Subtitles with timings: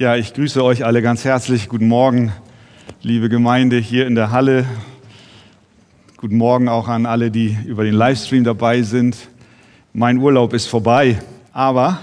[0.00, 1.68] Ja, ich grüße euch alle ganz herzlich.
[1.68, 2.32] Guten Morgen,
[3.02, 4.64] liebe Gemeinde hier in der Halle.
[6.16, 9.18] Guten Morgen auch an alle, die über den Livestream dabei sind.
[9.92, 11.18] Mein Urlaub ist vorbei,
[11.52, 11.98] aber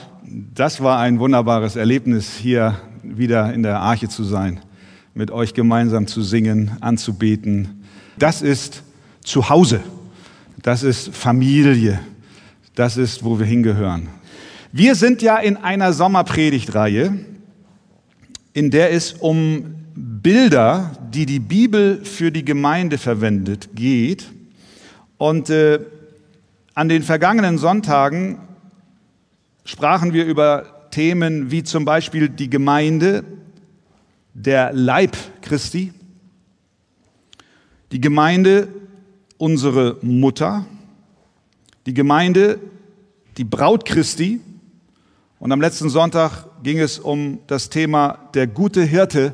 [0.53, 4.59] das war ein wunderbares Erlebnis, hier wieder in der Arche zu sein,
[5.15, 7.83] mit euch gemeinsam zu singen, anzubeten.
[8.19, 8.83] Das ist
[9.23, 9.79] Zuhause.
[10.61, 11.99] Das ist Familie.
[12.75, 14.09] Das ist, wo wir hingehören.
[14.71, 17.25] Wir sind ja in einer Sommerpredigtreihe,
[18.57, 24.31] in der es um Bilder, die die Bibel für die Gemeinde verwendet, geht.
[25.19, 25.79] Und äh,
[26.73, 28.39] an den vergangenen Sonntagen
[29.63, 33.23] sprachen wir über Themen wie zum Beispiel die Gemeinde,
[34.33, 35.93] der Leib Christi,
[37.91, 38.69] die Gemeinde,
[39.37, 40.65] unsere Mutter,
[41.85, 42.59] die Gemeinde,
[43.37, 44.41] die Braut Christi.
[45.37, 49.33] Und am letzten Sonntag ging es um das Thema der gute Hirte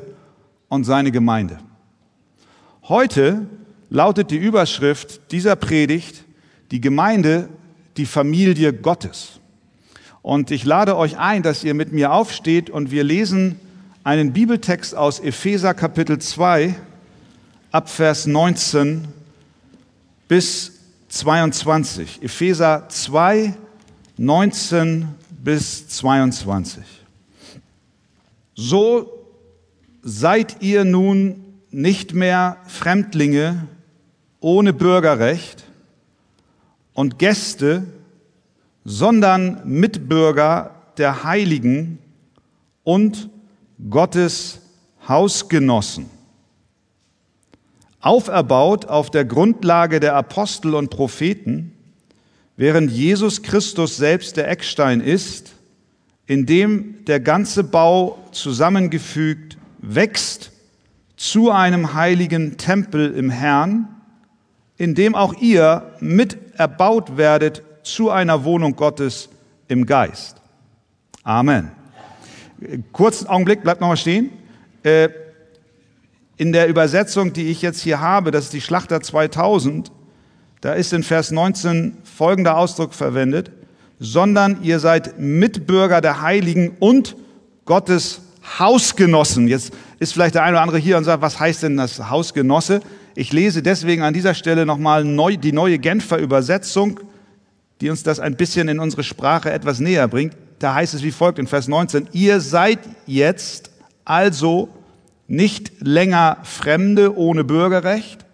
[0.68, 1.58] und seine Gemeinde.
[2.84, 3.46] Heute
[3.90, 6.24] lautet die Überschrift dieser Predigt
[6.70, 7.48] die Gemeinde,
[7.96, 9.40] die Familie Gottes.
[10.22, 13.60] Und ich lade euch ein, dass ihr mit mir aufsteht und wir lesen
[14.02, 16.74] einen Bibeltext aus Epheser Kapitel 2
[17.70, 19.06] ab Vers 19
[20.26, 20.72] bis
[21.08, 22.22] 22.
[22.22, 23.54] Epheser 2,
[24.16, 27.03] 19 bis 22.
[28.54, 29.26] So
[30.02, 33.66] seid ihr nun nicht mehr Fremdlinge
[34.40, 35.64] ohne Bürgerrecht
[36.92, 37.84] und Gäste,
[38.84, 41.98] sondern Mitbürger der Heiligen
[42.84, 43.30] und
[43.90, 44.60] Gottes
[45.08, 46.08] Hausgenossen.
[48.00, 51.72] Auferbaut auf der Grundlage der Apostel und Propheten,
[52.56, 55.53] während Jesus Christus selbst der Eckstein ist,
[56.26, 60.52] in dem der ganze Bau zusammengefügt wächst
[61.16, 63.88] zu einem heiligen Tempel im Herrn,
[64.76, 69.28] in dem auch ihr mit erbaut werdet zu einer Wohnung Gottes
[69.68, 70.40] im Geist.
[71.22, 71.70] Amen.
[72.92, 74.30] Kurzen Augenblick, bleibt nochmal stehen.
[74.82, 75.10] Äh,
[76.36, 79.92] in der Übersetzung, die ich jetzt hier habe, das ist die Schlachter 2000,
[80.60, 83.52] da ist in Vers 19 folgender Ausdruck verwendet,
[83.98, 87.16] sondern ihr seid Mitbürger der Heiligen und
[87.64, 88.22] Gottes
[88.58, 89.48] Hausgenossen.
[89.48, 92.80] Jetzt ist vielleicht der eine oder andere hier und sagt, was heißt denn das Hausgenosse?
[93.14, 97.00] Ich lese deswegen an dieser Stelle nochmal neu, die neue Genfer Übersetzung
[97.80, 100.34] die uns das ein bisschen in unsere Sprache etwas näher bringt.
[100.58, 103.70] Da heißt es wie folgt in Vers 19, ihr seid jetzt
[104.04, 104.68] also
[105.26, 108.24] nicht länger Fremde ohne Bürgerrecht,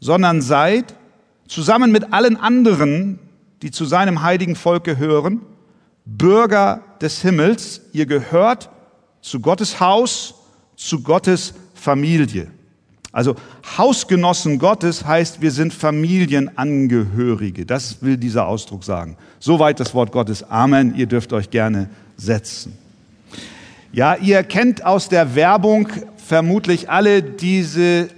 [0.00, 0.94] sondern seid
[1.48, 3.18] zusammen mit allen anderen,
[3.62, 5.40] die zu seinem heiligen Volk gehören,
[6.04, 7.80] Bürger des Himmels.
[7.92, 8.68] Ihr gehört
[9.20, 10.34] zu Gottes Haus,
[10.76, 12.48] zu Gottes Familie.
[13.12, 13.36] Also
[13.76, 17.66] Hausgenossen Gottes heißt, wir sind Familienangehörige.
[17.66, 19.16] Das will dieser Ausdruck sagen.
[19.38, 20.42] Soweit das Wort Gottes.
[20.50, 20.94] Amen.
[20.96, 22.76] Ihr dürft euch gerne setzen.
[23.92, 28.08] Ja, ihr kennt aus der Werbung vermutlich alle diese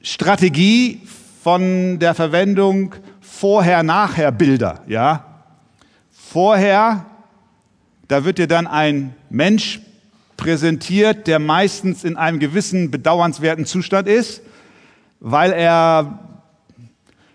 [0.00, 1.00] Strategie
[1.42, 2.94] von der Verwendung
[3.44, 4.80] Vorher-Nachher-Bilder.
[4.86, 5.22] Ja,
[6.10, 7.04] vorher,
[8.08, 9.82] da wird dir dann ein Mensch
[10.38, 14.40] präsentiert, der meistens in einem gewissen bedauernswerten Zustand ist,
[15.20, 16.20] weil er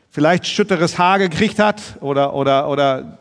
[0.10, 3.20] vielleicht schütteres Haar gekriegt hat oder, oder, oder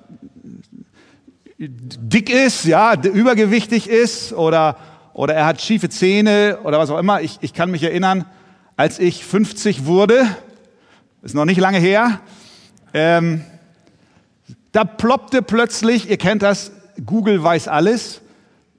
[1.58, 4.78] dick ist, ja, übergewichtig ist oder,
[5.12, 7.20] oder er hat schiefe Zähne oder was auch immer.
[7.20, 8.24] Ich, ich kann mich erinnern,
[8.78, 10.26] als ich 50 wurde,
[11.20, 12.20] ist noch nicht lange her,
[12.94, 13.44] ähm,
[14.72, 16.72] da ploppte plötzlich, ihr kennt das,
[17.04, 18.20] Google weiß alles,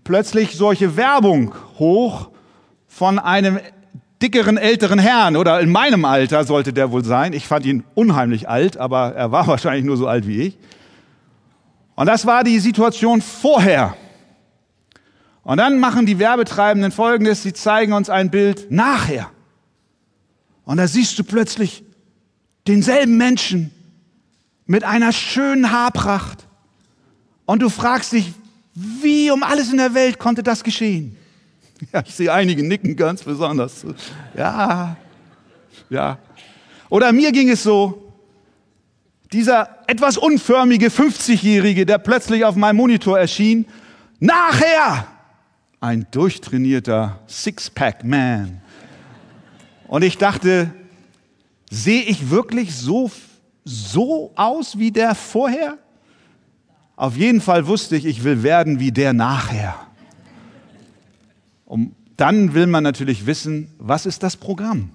[0.04, 2.30] plötzlich solche Werbung hoch
[2.88, 3.60] von einem
[4.22, 7.34] dickeren älteren Herrn oder in meinem Alter sollte der wohl sein.
[7.34, 10.58] Ich fand ihn unheimlich alt, aber er war wahrscheinlich nur so alt wie ich.
[11.96, 13.96] Und das war die Situation vorher.
[15.44, 19.30] Und dann machen die Werbetreibenden Folgendes, sie zeigen uns ein Bild nachher.
[20.66, 21.84] Und da siehst du plötzlich
[22.68, 23.72] denselben Menschen
[24.70, 26.48] mit einer schönen Haarpracht.
[27.48, 28.32] Und du fragst dich,
[28.76, 31.18] wie um alles in der Welt konnte das geschehen?
[31.94, 33.86] Ja, ich sehe einige nicken ganz besonders.
[34.36, 34.98] Ja,
[35.90, 36.18] ja.
[36.90, 38.12] Oder mir ging es so,
[39.32, 43.66] dieser etwas unförmige 50-Jährige, der plötzlich auf meinem Monitor erschien,
[44.20, 45.08] nachher
[45.80, 48.60] ein durchtrainierter Sixpack-Man.
[49.88, 50.74] Und ich dachte,
[51.72, 53.10] sehe ich wirklich so,
[53.70, 55.78] so aus wie der vorher?
[56.96, 59.76] Auf jeden Fall wusste ich, ich will werden wie der nachher.
[61.66, 64.90] Um, dann will man natürlich wissen, was ist das Programm,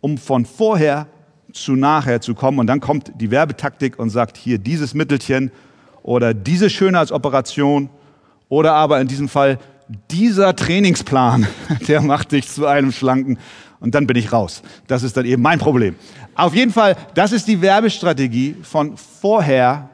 [0.00, 1.08] um von vorher
[1.52, 2.60] zu nachher zu kommen.
[2.60, 5.50] Und dann kommt die Werbetaktik und sagt, hier dieses Mittelchen
[6.02, 7.90] oder diese Schönheitsoperation
[8.48, 9.58] oder aber in diesem Fall
[10.10, 11.46] dieser Trainingsplan,
[11.88, 13.38] der macht dich zu einem schlanken
[13.80, 14.62] und dann bin ich raus.
[14.86, 15.96] Das ist dann eben mein Problem.
[16.34, 19.88] Auf jeden Fall, das ist die Werbestrategie von vorher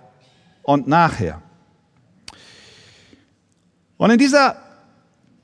[0.62, 1.42] und nachher.
[3.96, 4.56] Und in dieser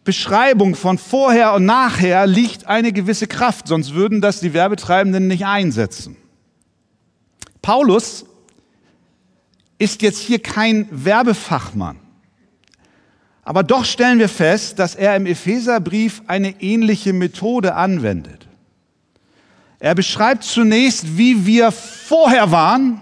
[0.05, 5.45] Beschreibung von vorher und nachher liegt eine gewisse Kraft, sonst würden das die Werbetreibenden nicht
[5.45, 6.17] einsetzen.
[7.61, 8.25] Paulus
[9.79, 12.01] ist jetzt hier kein Werbefachmann.
[13.49, 18.47] Aber doch stellen wir fest, dass er im Epheserbrief eine ähnliche Methode anwendet.
[19.79, 23.01] Er beschreibt zunächst, wie wir vorher waren,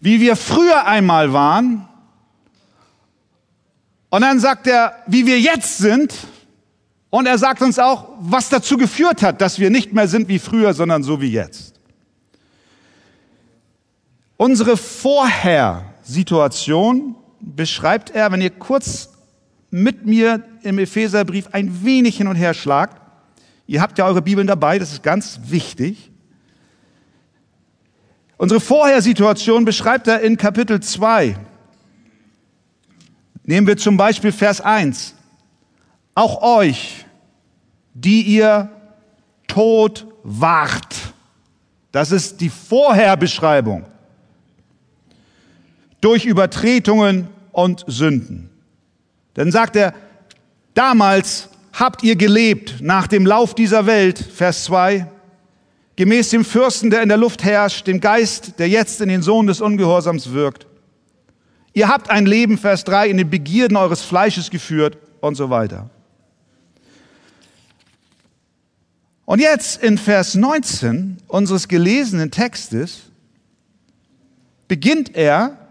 [0.00, 1.88] wie wir früher einmal waren,
[4.10, 6.14] und dann sagt er, wie wir jetzt sind,
[7.08, 10.38] und er sagt uns auch, was dazu geführt hat, dass wir nicht mehr sind wie
[10.38, 11.80] früher, sondern so wie jetzt.
[14.36, 19.10] Unsere Vorher-Situation beschreibt er, wenn ihr kurz
[19.70, 23.00] mit mir im Epheserbrief ein wenig hin und her schlagt.
[23.66, 26.10] Ihr habt ja eure Bibeln dabei, das ist ganz wichtig.
[28.38, 31.36] Unsere Vorhersituation beschreibt er in Kapitel 2.
[33.44, 35.14] Nehmen wir zum Beispiel Vers 1.
[36.14, 37.04] Auch euch,
[37.94, 38.70] die ihr
[39.46, 40.94] tot wart.
[41.90, 43.86] Das ist die Vorherbeschreibung
[46.00, 48.50] durch Übertretungen und Sünden.
[49.34, 49.94] Dann sagt er,
[50.74, 55.06] damals habt ihr gelebt nach dem Lauf dieser Welt, Vers 2,
[55.96, 59.46] gemäß dem Fürsten, der in der Luft herrscht, dem Geist, der jetzt in den Sohn
[59.46, 60.66] des Ungehorsams wirkt.
[61.74, 65.90] Ihr habt ein Leben, Vers 3, in den Begierden eures Fleisches geführt und so weiter.
[69.24, 73.02] Und jetzt in Vers 19 unseres gelesenen Textes
[74.68, 75.67] beginnt er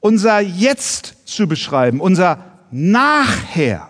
[0.00, 3.88] unser Jetzt zu beschreiben, unser Nachher.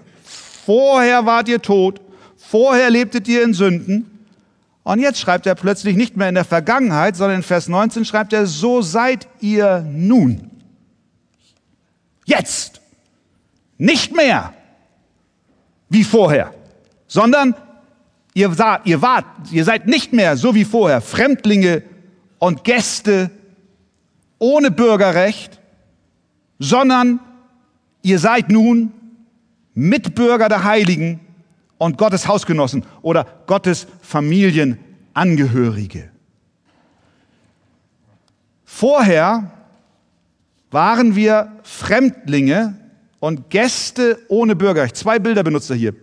[0.66, 2.00] Vorher wart ihr tot,
[2.36, 4.18] vorher lebtet ihr in Sünden.
[4.84, 8.32] Und jetzt schreibt er plötzlich nicht mehr in der Vergangenheit, sondern in Vers 19 schreibt
[8.32, 10.50] er, so seid ihr nun.
[12.24, 12.80] Jetzt.
[13.76, 14.54] Nicht mehr
[15.88, 16.52] wie vorher,
[17.06, 17.54] sondern
[18.34, 21.82] ihr, sah, ihr wart, ihr seid nicht mehr so wie vorher Fremdlinge
[22.38, 23.30] und Gäste
[24.38, 25.57] ohne Bürgerrecht,
[26.58, 27.20] sondern
[28.02, 28.92] ihr seid nun
[29.74, 31.20] Mitbürger der Heiligen
[31.78, 36.10] und Gottes Hausgenossen oder Gottes Familienangehörige.
[38.64, 39.52] Vorher
[40.70, 42.78] waren wir Fremdlinge
[43.20, 44.96] und Gäste ohne Bürgerrecht.
[44.96, 45.94] Zwei Bilder benutzt er hier.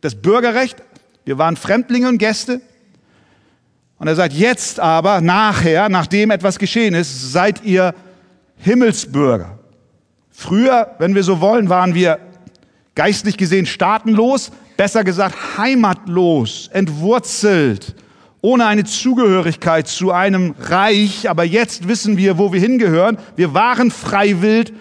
[0.00, 0.82] Das Bürgerrecht,
[1.24, 2.60] wir waren Fremdlinge und Gäste.
[3.98, 7.94] Und er sagt, jetzt aber, nachher, nachdem etwas geschehen ist, seid ihr
[8.58, 9.57] Himmelsbürger.
[10.40, 12.20] Früher, wenn wir so wollen, waren wir
[12.94, 17.96] geistlich gesehen staatenlos, besser gesagt heimatlos, entwurzelt,
[18.40, 21.28] ohne eine Zugehörigkeit zu einem Reich.
[21.28, 23.18] Aber jetzt wissen wir, wo wir hingehören.
[23.34, 24.72] Wir waren freiwillig,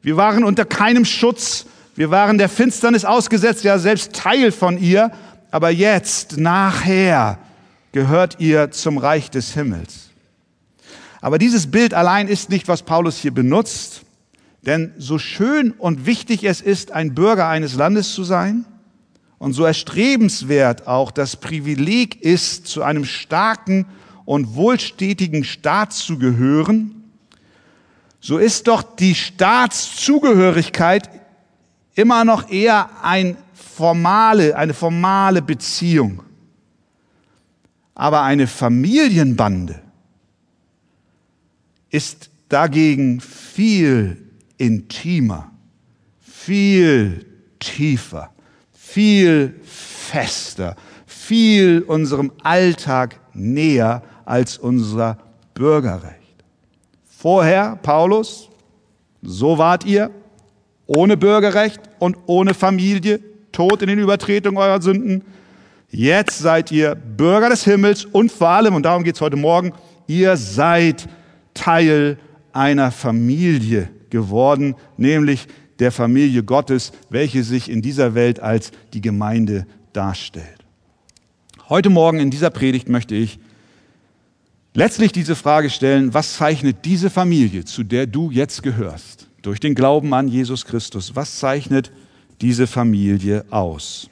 [0.00, 1.66] wir waren unter keinem Schutz,
[1.96, 5.12] wir waren der Finsternis ausgesetzt, ja selbst Teil von ihr.
[5.50, 7.38] Aber jetzt, nachher,
[7.92, 10.08] gehört ihr zum Reich des Himmels.
[11.20, 14.00] Aber dieses Bild allein ist nicht, was Paulus hier benutzt.
[14.66, 18.64] Denn so schön und wichtig es ist, ein Bürger eines Landes zu sein,
[19.38, 23.84] und so erstrebenswert auch das Privileg ist, zu einem starken
[24.24, 27.04] und wohlstätigen Staat zu gehören,
[28.20, 31.10] so ist doch die Staatszugehörigkeit
[31.94, 36.22] immer noch eher ein formale, eine formale Beziehung.
[37.94, 39.82] Aber eine Familienbande
[41.90, 44.23] ist dagegen viel
[44.58, 45.50] intimer,
[46.20, 47.26] viel
[47.58, 48.30] tiefer,
[48.72, 55.18] viel fester, viel unserem Alltag näher als unser
[55.54, 56.14] Bürgerrecht.
[57.04, 58.48] Vorher, Paulus,
[59.22, 60.10] so wart ihr,
[60.86, 63.20] ohne Bürgerrecht und ohne Familie,
[63.52, 65.24] tot in den Übertretungen eurer Sünden.
[65.88, 69.72] Jetzt seid ihr Bürger des Himmels und vor allem, und darum geht es heute Morgen,
[70.06, 71.08] ihr seid
[71.54, 72.18] Teil
[72.52, 75.48] einer Familie geworden, nämlich
[75.80, 80.64] der Familie Gottes, welche sich in dieser Welt als die Gemeinde darstellt.
[81.68, 83.40] Heute Morgen in dieser Predigt möchte ich
[84.72, 89.74] letztlich diese Frage stellen, was zeichnet diese Familie, zu der du jetzt gehörst, durch den
[89.74, 91.90] Glauben an Jesus Christus, was zeichnet
[92.40, 94.08] diese Familie aus?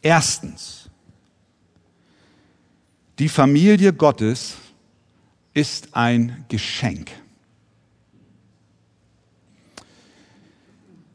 [0.00, 0.88] Erstens,
[3.18, 4.54] die Familie Gottes
[5.52, 7.10] ist ein Geschenk.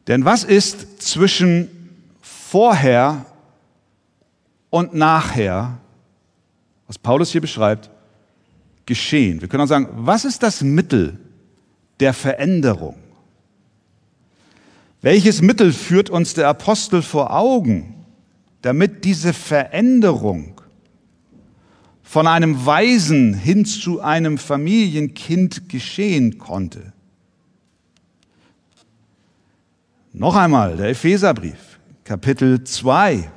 [0.08, 1.70] Denn was ist zwischen
[2.22, 3.26] vorher
[4.70, 5.78] und nachher,
[6.88, 7.90] was Paulus hier beschreibt,
[8.86, 9.42] geschehen?
[9.42, 11.20] Wir können auch sagen, was ist das Mittel
[12.00, 12.96] der Veränderung?
[15.02, 18.06] Welches Mittel führt uns der Apostel vor Augen,
[18.62, 20.62] damit diese Veränderung
[22.02, 26.94] von einem Waisen hin zu einem Familienkind geschehen konnte?
[30.20, 33.30] Noch einmal der Epheserbrief, Kapitel 2.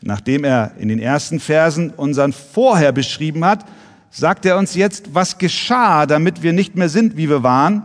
[0.00, 3.66] Nachdem er in den ersten Versen unseren Vorher beschrieben hat,
[4.10, 7.82] sagt er uns jetzt, was geschah, damit wir nicht mehr sind, wie wir waren.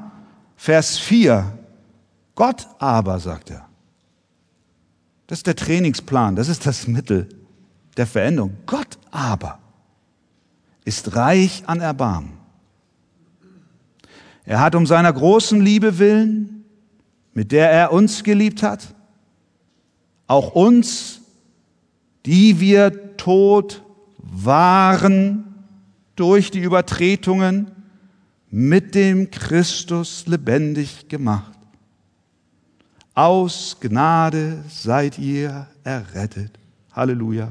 [0.55, 1.51] Vers 4.
[2.34, 3.65] Gott aber, sagt er.
[5.27, 7.27] Das ist der Trainingsplan, das ist das Mittel
[7.98, 8.55] der Veränderung.
[8.65, 9.60] Gott aber
[10.86, 12.38] ist reich an Erbarmen.
[14.46, 16.55] Er hat um seiner großen Liebe willen
[17.36, 18.96] mit der er uns geliebt hat,
[20.25, 21.22] auch uns,
[22.25, 23.84] die wir tot
[24.18, 25.44] waren
[26.15, 27.72] durch die Übertretungen,
[28.50, 31.51] mit dem Christus lebendig gemacht.
[33.13, 36.58] Aus Gnade seid ihr errettet.
[36.94, 37.50] Halleluja.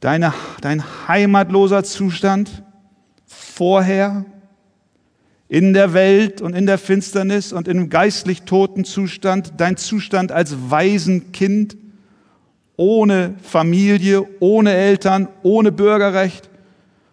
[0.00, 0.32] Deine,
[0.62, 2.62] dein heimatloser Zustand
[3.26, 4.24] vorher
[5.54, 10.56] in der Welt und in der Finsternis und im geistlich toten Zustand, dein Zustand als
[10.68, 11.76] Waisenkind,
[12.74, 16.50] ohne Familie, ohne Eltern, ohne Bürgerrecht,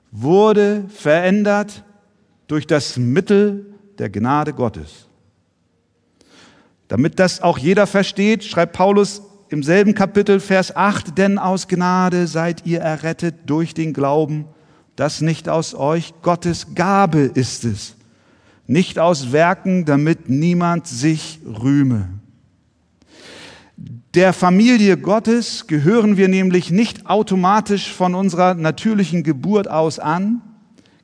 [0.09, 1.83] wurde verändert
[2.47, 5.05] durch das Mittel der Gnade Gottes.
[6.87, 12.25] Damit das auch jeder versteht, schreibt Paulus im selben Kapitel Vers 8, denn aus Gnade
[12.25, 14.45] seid ihr errettet durch den Glauben,
[14.95, 17.97] das nicht aus euch, Gottes Gabe ist es
[18.71, 22.07] nicht aus Werken, damit niemand sich rühme.
[24.13, 30.41] Der Familie Gottes gehören wir nämlich nicht automatisch von unserer natürlichen Geburt aus an.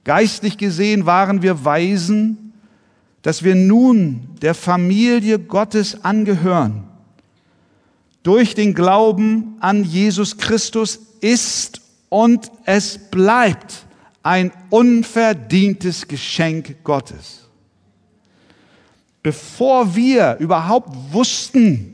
[0.05, 2.53] Geistlich gesehen waren wir Weisen,
[3.21, 6.85] dass wir nun der Familie Gottes angehören.
[8.23, 13.85] Durch den Glauben an Jesus Christus ist und es bleibt
[14.23, 17.46] ein unverdientes Geschenk Gottes
[19.23, 21.93] bevor wir überhaupt wussten,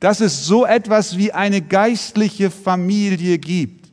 [0.00, 3.88] dass es so etwas wie eine geistliche Familie gibt,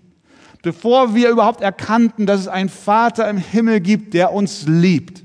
[0.62, 5.24] bevor wir überhaupt erkannten, dass es einen Vater im Himmel gibt, der uns liebt,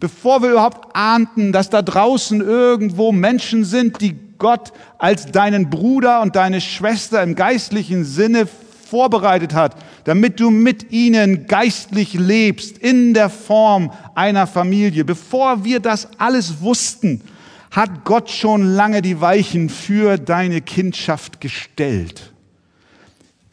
[0.00, 6.20] bevor wir überhaupt ahnten, dass da draußen irgendwo Menschen sind, die Gott als deinen Bruder
[6.20, 8.46] und deine Schwester im geistlichen Sinne
[8.92, 15.02] vorbereitet hat, damit du mit ihnen geistlich lebst in der Form einer Familie.
[15.02, 17.22] Bevor wir das alles wussten,
[17.70, 22.32] hat Gott schon lange die Weichen für deine Kindschaft gestellt.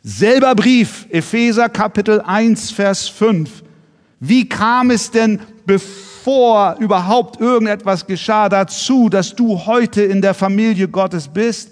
[0.03, 3.63] Selber Brief, Epheser Kapitel 1, Vers 5.
[4.19, 10.89] Wie kam es denn, bevor überhaupt irgendetwas geschah, dazu, dass du heute in der Familie
[10.89, 11.71] Gottes bist?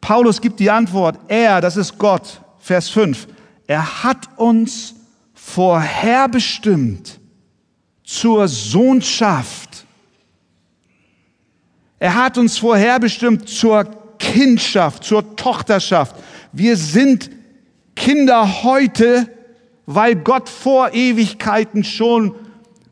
[0.00, 3.26] Paulus gibt die Antwort, er, das ist Gott, Vers 5.
[3.66, 4.94] Er hat uns
[5.34, 7.18] vorherbestimmt
[8.04, 9.84] zur Sohnschaft.
[11.98, 13.84] Er hat uns vorherbestimmt zur
[14.18, 16.14] Kindschaft, zur Tochterschaft.
[16.52, 17.30] Wir sind
[17.96, 19.28] Kinder heute,
[19.86, 22.36] weil Gott vor Ewigkeiten schon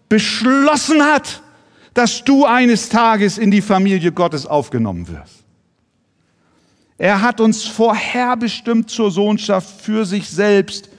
[0.08, 1.42] beschlossen hat,
[1.94, 5.39] dass du eines Tages in die Familie Gottes aufgenommen wirst.
[7.00, 10.90] Er hat uns vorherbestimmt zur Sohnschaft für sich selbst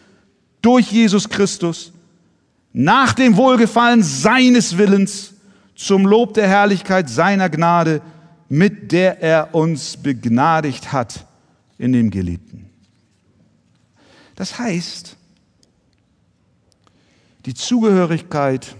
[0.59, 1.93] durch Jesus Christus,
[2.73, 5.35] nach dem Wohlgefallen seines Willens,
[5.75, 8.01] zum Lob der Herrlichkeit seiner Gnade,
[8.49, 11.27] mit der er uns begnadigt hat
[11.77, 12.65] in dem Geliebten.
[14.33, 15.15] Das heißt,
[17.45, 18.75] die Zugehörigkeit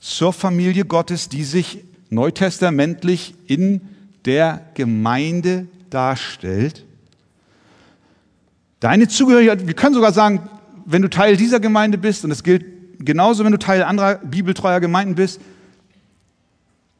[0.00, 3.93] zur Familie Gottes, die sich neutestamentlich in
[4.24, 6.84] der Gemeinde darstellt.
[8.80, 10.48] Deine Zugehörigkeit, wir können sogar sagen,
[10.84, 12.64] wenn du Teil dieser Gemeinde bist, und das gilt
[12.98, 15.40] genauso, wenn du Teil anderer bibeltreuer Gemeinden bist,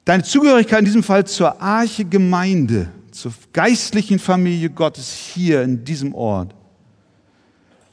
[0.05, 6.15] deine Zugehörigkeit in diesem Fall zur Arche Gemeinde, zur geistlichen Familie Gottes hier in diesem
[6.15, 6.55] Ort,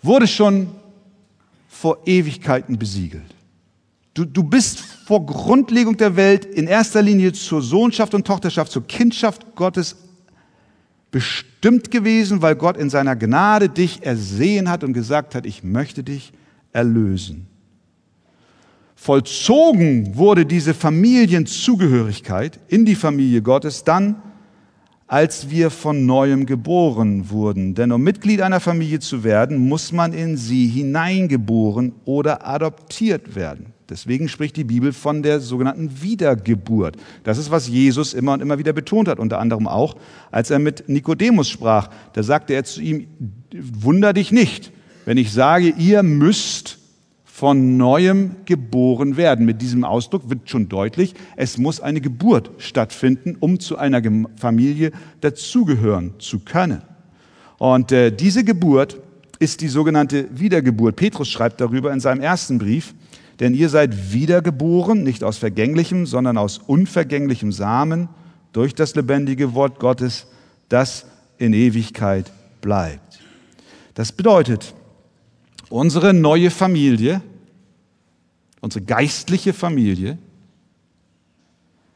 [0.02, 0.70] wurde schon
[1.70, 3.36] vor Ewigkeiten besiegelt.
[4.14, 8.88] Du, du bist vor Grundlegung der Welt in erster Linie zur Sohnschaft und Tochterschaft, zur
[8.88, 9.98] Kindschaft Gottes
[11.12, 16.02] bestimmt gewesen, weil Gott in seiner Gnade dich ersehen hat und gesagt hat, ich möchte
[16.02, 16.32] dich
[16.72, 17.48] erlösen.
[18.96, 24.16] Vollzogen wurde diese Familienzugehörigkeit in die Familie Gottes dann,
[25.12, 27.76] als wir von neuem geboren wurden.
[27.76, 33.74] Denn um Mitglied einer Familie zu werden, muss man in sie hineingeboren oder adoptiert werden.
[33.90, 36.96] Deswegen spricht die Bibel von der sogenannten Wiedergeburt.
[37.26, 39.98] Das ist, was Jesus immer und immer wieder betont hat, unter anderem auch,
[40.32, 41.90] als er mit Nikodemus sprach.
[42.14, 43.08] Da sagte er zu ihm,
[43.54, 44.72] wunder dich nicht,
[45.04, 46.78] wenn ich sage, ihr müsst
[47.42, 49.48] von neuem geboren werden.
[49.48, 54.00] Mit diesem Ausdruck wird schon deutlich, es muss eine Geburt stattfinden, um zu einer
[54.36, 56.84] Familie dazugehören zu können.
[57.58, 59.00] Und äh, diese Geburt
[59.40, 60.96] ist die sogenannte Wiedergeburt.
[60.98, 62.94] Petrus schreibt darüber in seinem ersten Brief,
[63.40, 68.08] denn ihr seid wiedergeboren, nicht aus vergänglichem, sondern aus unvergänglichem Samen
[68.54, 70.28] durch das lebendige Wort Gottes,
[70.70, 71.08] das
[71.40, 72.32] in Ewigkeit
[72.62, 73.20] bleibt.
[73.96, 74.76] Das bedeutet,
[75.72, 77.24] unsere neue Familie
[78.62, 80.18] unsere geistliche Familie,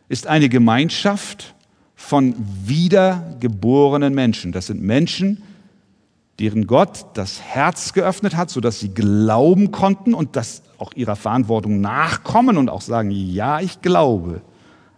[0.09, 1.55] ist eine Gemeinschaft
[1.95, 4.51] von wiedergeborenen Menschen.
[4.51, 5.41] Das sind Menschen,
[6.39, 11.79] deren Gott das Herz geöffnet hat, sodass sie glauben konnten und das auch ihrer Verantwortung
[11.79, 14.41] nachkommen und auch sagen, ja, ich glaube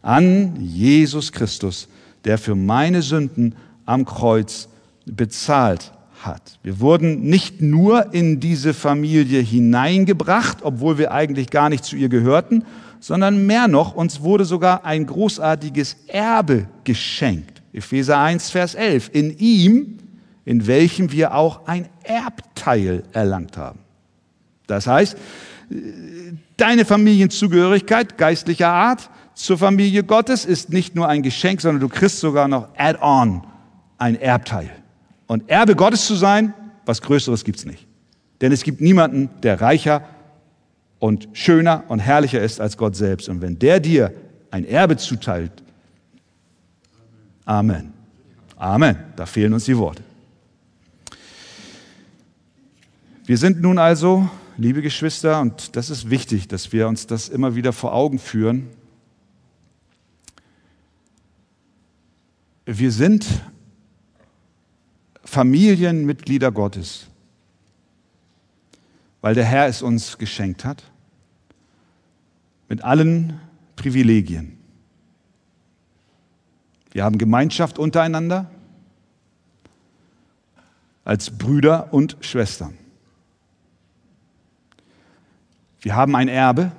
[0.02, 1.88] an Jesus Christus,
[2.24, 3.56] der für meine Sünden
[3.86, 4.68] am Kreuz
[5.06, 5.92] bezahlt
[6.28, 6.60] hat.
[6.62, 12.10] Wir wurden nicht nur in diese Familie hineingebracht, obwohl wir eigentlich gar nicht zu ihr
[12.10, 12.64] gehörten,
[13.00, 17.62] sondern mehr noch, uns wurde sogar ein großartiges Erbe geschenkt.
[17.74, 19.12] Epheser 1, Vers 11.
[19.14, 19.98] In ihm,
[20.46, 23.80] in welchem wir auch ein Erbteil erlangt haben.
[24.68, 25.18] Das heißt,
[26.58, 32.20] deine Familienzugehörigkeit geistlicher Art zur Familie Gottes ist nicht nur ein Geschenk, sondern du kriegst
[32.20, 33.44] sogar noch add-on
[33.98, 34.72] ein Erbteil.
[35.28, 36.54] Und Erbe Gottes zu sein,
[36.86, 37.86] was Größeres gibt's nicht.
[38.42, 40.08] Denn es gibt niemanden, der reicher
[41.00, 43.30] und schöner und herrlicher ist als Gott selbst.
[43.30, 44.14] Und wenn der dir
[44.52, 45.52] ein Erbe zuteilt,
[47.48, 47.94] Amen.
[48.58, 48.98] Amen.
[49.16, 50.04] Da fehlen uns die Worte.
[53.26, 57.56] Wir sind nun also, liebe Geschwister, und das ist wichtig, dass wir uns das immer
[57.56, 58.68] wieder vor Augen führen,
[62.66, 63.26] wir sind
[65.28, 67.08] Familienmitglieder Gottes,
[69.20, 70.90] weil der Herr es uns geschenkt hat,
[72.70, 73.38] mit allen
[73.76, 74.58] Privilegien.
[76.94, 78.50] Wir haben Gemeinschaft untereinander
[81.04, 82.78] als Brüder und Schwestern.
[85.82, 86.72] Wir haben ein Erbe,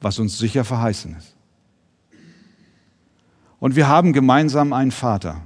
[0.00, 1.34] was uns sicher verheißen ist.
[3.58, 5.42] Und wir haben gemeinsam einen Vater,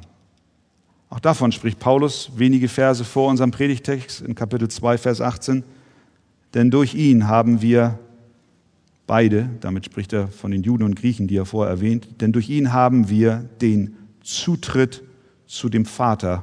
[1.16, 5.64] auch davon spricht Paulus wenige Verse vor unserem Predigtext in Kapitel 2, Vers 18.
[6.52, 7.98] Denn durch ihn haben wir
[9.07, 12.50] beide, damit spricht er von den Juden und Griechen, die er vorher erwähnt, denn durch
[12.50, 15.02] ihn haben wir den Zutritt
[15.46, 16.42] zu dem Vater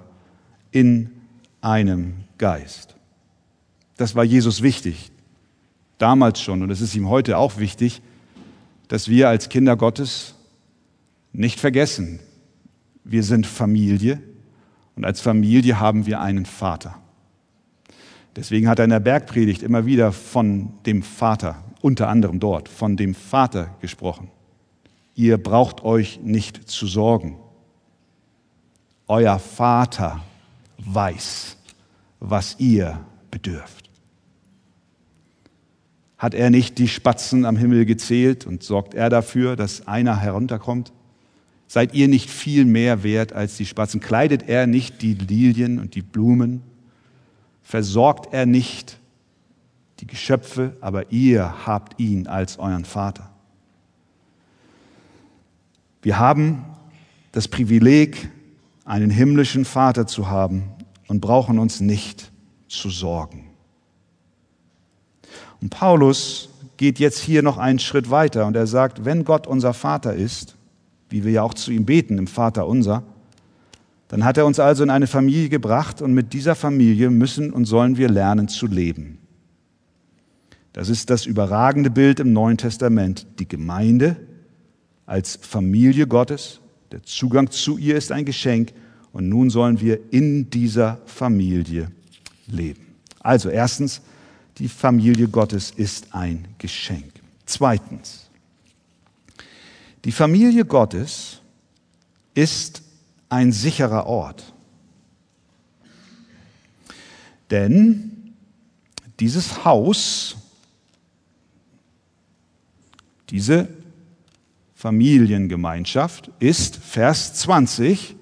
[0.72, 1.12] in
[1.62, 2.96] einem Geist.
[3.98, 5.12] Das war Jesus wichtig,
[6.00, 8.02] damals schon, und es ist ihm heute auch wichtig,
[8.88, 10.34] dass wir als Kinder Gottes
[11.32, 12.20] nicht vergessen,
[13.04, 14.20] wir sind Familie,
[14.96, 16.96] und als Familie haben wir einen Vater.
[18.36, 22.98] Deswegen hat er in der Bergpredigt immer wieder von dem Vater, unter anderem dort, von
[22.98, 24.30] dem Vater gesprochen.
[25.16, 27.38] Ihr braucht euch nicht zu sorgen.
[29.08, 30.22] Euer Vater
[30.78, 31.58] weiß,
[32.20, 33.90] was ihr bedürft.
[36.18, 40.94] Hat er nicht die Spatzen am Himmel gezählt und sorgt er dafür, dass einer herunterkommt?
[41.68, 44.00] Seid ihr nicht viel mehr wert als die Spatzen?
[44.00, 46.62] Kleidet er nicht die Lilien und die Blumen?
[47.64, 49.00] Versorgt er nicht
[50.00, 53.30] die Geschöpfe, aber ihr habt ihn als euren Vater?
[56.02, 56.66] Wir haben
[57.32, 58.30] das Privileg,
[58.86, 60.64] einen himmlischen Vater zu haben
[61.08, 62.32] und brauchen uns nicht
[62.68, 63.48] zu sorgen.
[65.62, 69.74] Und Paulus geht jetzt hier noch einen Schritt weiter und er sagt, wenn Gott unser
[69.74, 70.56] Vater ist,
[71.14, 73.04] wie wir ja auch zu ihm beten im Vater unser,
[74.08, 77.66] dann hat er uns also in eine Familie gebracht und mit dieser Familie müssen und
[77.66, 79.20] sollen wir lernen zu leben.
[80.74, 83.28] Das ist das überragende Bild im Neuen Testament.
[83.38, 84.16] Die Gemeinde
[85.06, 88.74] als Familie Gottes, der Zugang zu ihr ist ein Geschenk
[89.12, 91.92] und nun sollen wir in dieser Familie
[92.48, 92.88] leben.
[93.20, 94.02] Also erstens,
[94.58, 97.12] die Familie Gottes ist ein Geschenk.
[97.46, 98.32] Zweitens,
[100.06, 101.42] Die Familie Gottes
[102.34, 102.84] ist
[103.30, 104.54] ein sicherer Ort.
[107.50, 108.34] Denn
[109.20, 110.36] dieses Haus,
[113.30, 113.70] diese
[114.76, 118.16] Familiengemeinschaft ist, Vers 20,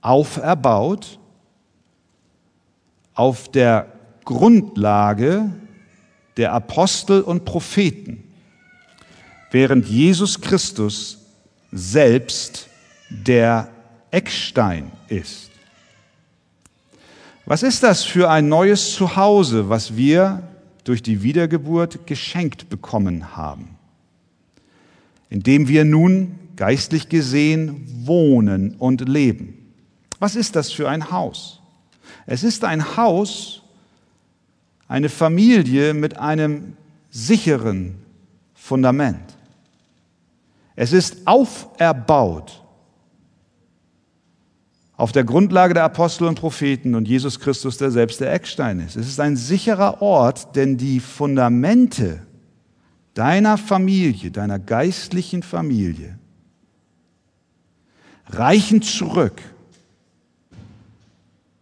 [0.00, 1.18] auferbaut
[3.14, 3.92] auf der
[4.24, 5.52] Grundlage
[6.36, 8.23] der Apostel und Propheten,
[9.54, 11.16] während Jesus Christus
[11.70, 12.68] selbst
[13.08, 13.70] der
[14.10, 15.48] Eckstein ist.
[17.46, 20.42] Was ist das für ein neues Zuhause, was wir
[20.82, 23.76] durch die Wiedergeburt geschenkt bekommen haben?
[25.30, 29.70] In dem wir nun geistlich gesehen wohnen und leben.
[30.18, 31.60] Was ist das für ein Haus?
[32.26, 33.62] Es ist ein Haus,
[34.88, 36.76] eine Familie mit einem
[37.12, 37.94] sicheren
[38.52, 39.33] Fundament.
[40.76, 42.62] Es ist auferbaut
[44.96, 48.96] auf der Grundlage der Apostel und Propheten und Jesus Christus, der selbst der Eckstein ist.
[48.96, 52.22] Es ist ein sicherer Ort, denn die Fundamente
[53.14, 56.18] deiner Familie, deiner geistlichen Familie,
[58.28, 59.40] reichen zurück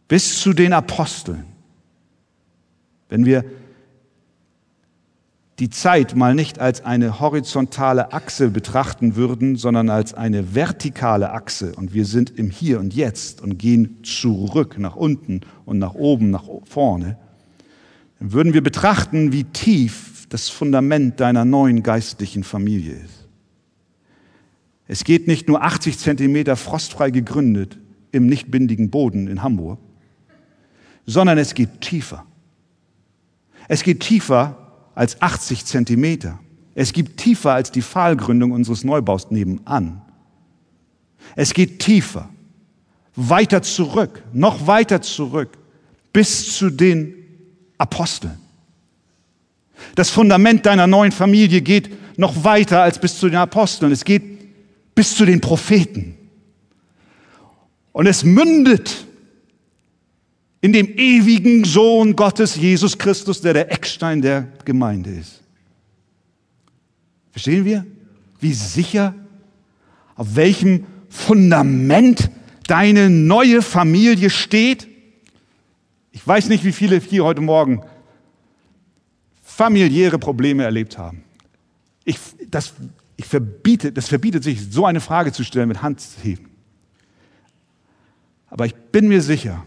[0.09, 1.45] bis zu den Aposteln.
[3.09, 3.45] Wenn wir
[5.59, 11.75] die Zeit mal nicht als eine horizontale Achse betrachten würden, sondern als eine vertikale Achse
[11.77, 16.31] und wir sind im Hier und Jetzt und gehen zurück nach unten und nach oben,
[16.31, 17.19] nach vorne,
[18.19, 23.29] dann würden wir betrachten, wie tief das Fundament deiner neuen geistlichen Familie ist.
[24.89, 27.79] Es geht nicht nur 80 Zentimeter frostfrei gegründet
[28.11, 29.79] im nicht bindigen Boden in Hamburg,
[31.07, 32.25] sondern es geht tiefer.
[33.69, 34.62] Es geht tiefer
[34.95, 36.39] als 80 Zentimeter.
[36.75, 40.03] Es geht tiefer als die Pfahlgründung unseres Neubaus nebenan.
[41.37, 42.29] Es geht tiefer,
[43.15, 45.51] weiter zurück, noch weiter zurück,
[46.13, 47.15] bis zu den
[47.79, 48.39] Aposteln.
[49.95, 53.93] Das Fundament deiner neuen Familie geht noch weiter als bis zu den Aposteln.
[53.93, 54.23] Es geht
[54.95, 56.17] bis zu den Propheten.
[57.93, 59.07] Und es mündet
[60.63, 65.43] in dem ewigen Sohn Gottes, Jesus Christus, der der Eckstein der Gemeinde ist.
[67.33, 67.85] Verstehen wir,
[68.41, 69.15] wie sicher,
[70.15, 72.31] auf welchem Fundament
[72.69, 74.87] deine neue Familie steht?
[76.13, 77.83] Ich weiß nicht, wie viele hier heute Morgen
[79.43, 81.25] familiäre Probleme erlebt haben.
[82.05, 82.75] Ich, das,
[83.17, 86.51] ich verbiete, das verbietet sich, so eine Frage zu stellen mit Hand zu heben.
[88.49, 89.65] Aber ich bin mir sicher,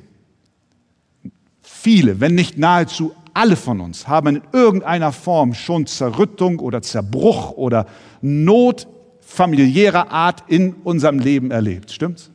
[1.85, 7.51] Viele, wenn nicht nahezu alle von uns haben in irgendeiner Form schon Zerrüttung oder Zerbruch
[7.51, 7.85] oder
[8.23, 8.87] Not
[9.21, 11.91] familiärer Art in unserem Leben erlebt.
[11.91, 12.31] Stimmt's?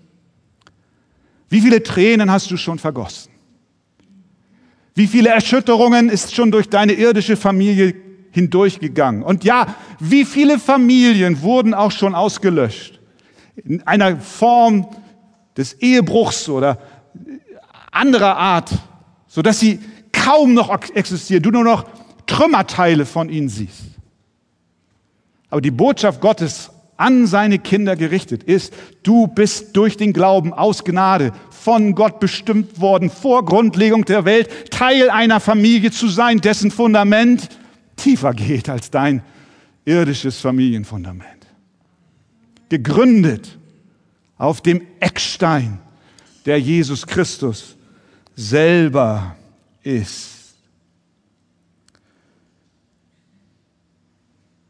[1.48, 3.32] Wie viele Tränen hast du schon vergossen?
[4.94, 7.96] Wie viele Erschütterungen ist schon durch deine irdische Familie
[8.30, 9.24] hindurchgegangen?
[9.24, 13.00] Und ja, wie viele Familien wurden auch schon ausgelöscht?
[13.56, 14.86] In einer Form
[15.56, 16.78] des Ehebruchs oder
[17.90, 18.70] anderer Art
[19.30, 19.78] sodass sie
[20.12, 21.86] kaum noch existieren, du nur noch
[22.26, 23.84] Trümmerteile von ihnen siehst.
[25.48, 30.84] Aber die Botschaft Gottes an seine Kinder gerichtet ist, du bist durch den Glauben aus
[30.84, 36.70] Gnade von Gott bestimmt worden, vor Grundlegung der Welt, Teil einer Familie zu sein, dessen
[36.70, 37.48] Fundament
[37.96, 39.22] tiefer geht als dein
[39.84, 41.46] irdisches Familienfundament.
[42.68, 43.58] Gegründet
[44.38, 45.78] auf dem Eckstein,
[46.46, 47.76] der Jesus Christus
[48.36, 49.36] selber
[49.82, 50.54] ist.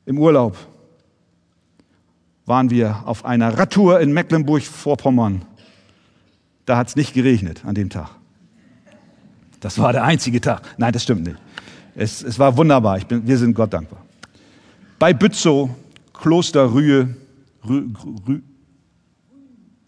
[0.06, 0.56] Im Urlaub
[2.46, 5.42] waren wir auf einer Radtour in Mecklenburg-Vorpommern.
[6.66, 8.10] Da hat es nicht geregnet an dem Tag.
[9.60, 10.62] Das war der einzige Tag.
[10.78, 11.36] Nein, das stimmt nicht.
[11.94, 12.98] Es, es war wunderbar.
[12.98, 14.04] Ich bin, wir sind Gott dankbar.
[14.98, 15.70] Bei Bützow,
[16.12, 17.14] Kloster Rühe,
[17.68, 17.88] Rü,
[18.26, 18.42] Rü,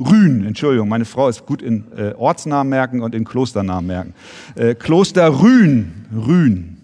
[0.01, 4.15] Rühn, Entschuldigung, meine Frau ist gut in äh, Ortsnamen merken und in Klosternamen merken.
[4.55, 6.79] Äh, Kloster Rühn, Rühn.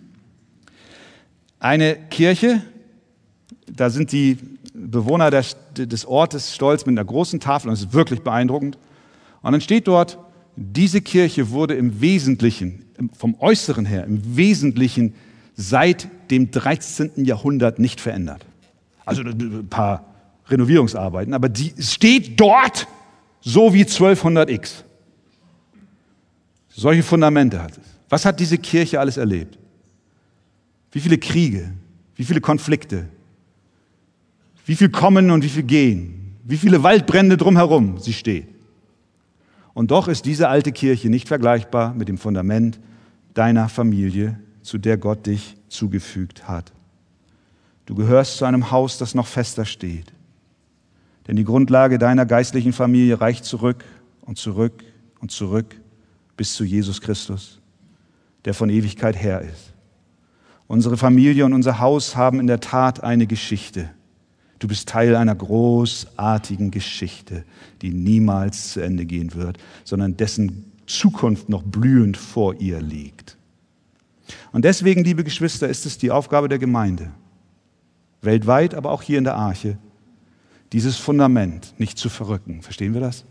[1.59, 2.62] Eine Kirche,
[3.66, 4.38] da sind die
[4.73, 8.79] Bewohner des, des Ortes stolz mit einer großen Tafel und es ist wirklich beeindruckend.
[9.42, 10.18] Und dann steht dort,
[10.57, 12.85] diese Kirche wurde im Wesentlichen,
[13.16, 15.14] vom Äußeren her, im Wesentlichen
[15.55, 17.25] seit dem 13.
[17.25, 18.44] Jahrhundert nicht verändert.
[19.05, 20.05] Also ein paar
[20.49, 22.87] Renovierungsarbeiten, aber die steht dort
[23.49, 24.85] so wie 1200x.
[26.69, 27.85] Solche Fundamente hat es.
[28.11, 29.59] Was hat diese Kirche alles erlebt?
[30.93, 31.73] Wie viele Kriege,
[32.15, 33.09] wie viele Konflikte,
[34.67, 38.49] wie viel kommen und wie viel gehen, wie viele Waldbrände drumherum sie steht.
[39.73, 42.79] Und doch ist diese alte Kirche nicht vergleichbar mit dem Fundament
[43.33, 46.73] deiner Familie, zu der Gott dich zugefügt hat.
[47.87, 50.13] Du gehörst zu einem Haus, das noch fester steht.
[51.29, 53.85] Denn die Grundlage deiner geistlichen Familie reicht zurück
[54.23, 54.83] und zurück
[55.21, 55.77] und zurück
[56.37, 57.61] bis zu Jesus Christus,
[58.47, 59.75] der von Ewigkeit her ist.
[60.67, 63.91] Unsere Familie und unser Haus haben in der Tat eine Geschichte.
[64.59, 67.45] Du bist Teil einer großartigen Geschichte,
[67.83, 73.37] die niemals zu Ende gehen wird, sondern dessen Zukunft noch blühend vor ihr liegt.
[74.53, 77.11] Und deswegen, liebe Geschwister, ist es die Aufgabe der Gemeinde,
[78.23, 79.79] weltweit, aber auch hier in der Arche,
[80.72, 82.62] dieses Fundament nicht zu verrücken.
[82.62, 83.24] Verstehen wir das?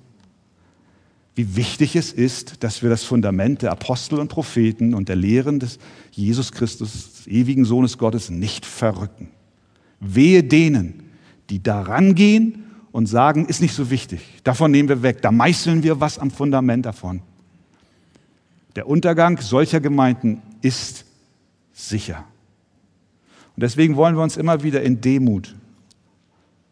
[1.35, 5.59] Wie wichtig es ist, dass wir das Fundament der Apostel und Propheten und der Lehren
[5.59, 5.77] des
[6.11, 9.29] Jesus Christus, des ewigen Sohnes Gottes, nicht verrücken.
[9.99, 11.11] Wehe denen,
[11.51, 14.21] die daran gehen und sagen, ist nicht so wichtig.
[14.43, 15.21] Davon nehmen wir weg.
[15.21, 17.21] Da meißeln wir was am Fundament davon.
[18.75, 21.05] Der Untergang solcher Gemeinden ist
[21.71, 22.25] sicher.
[23.55, 25.55] Und deswegen wollen wir uns immer wieder in Demut,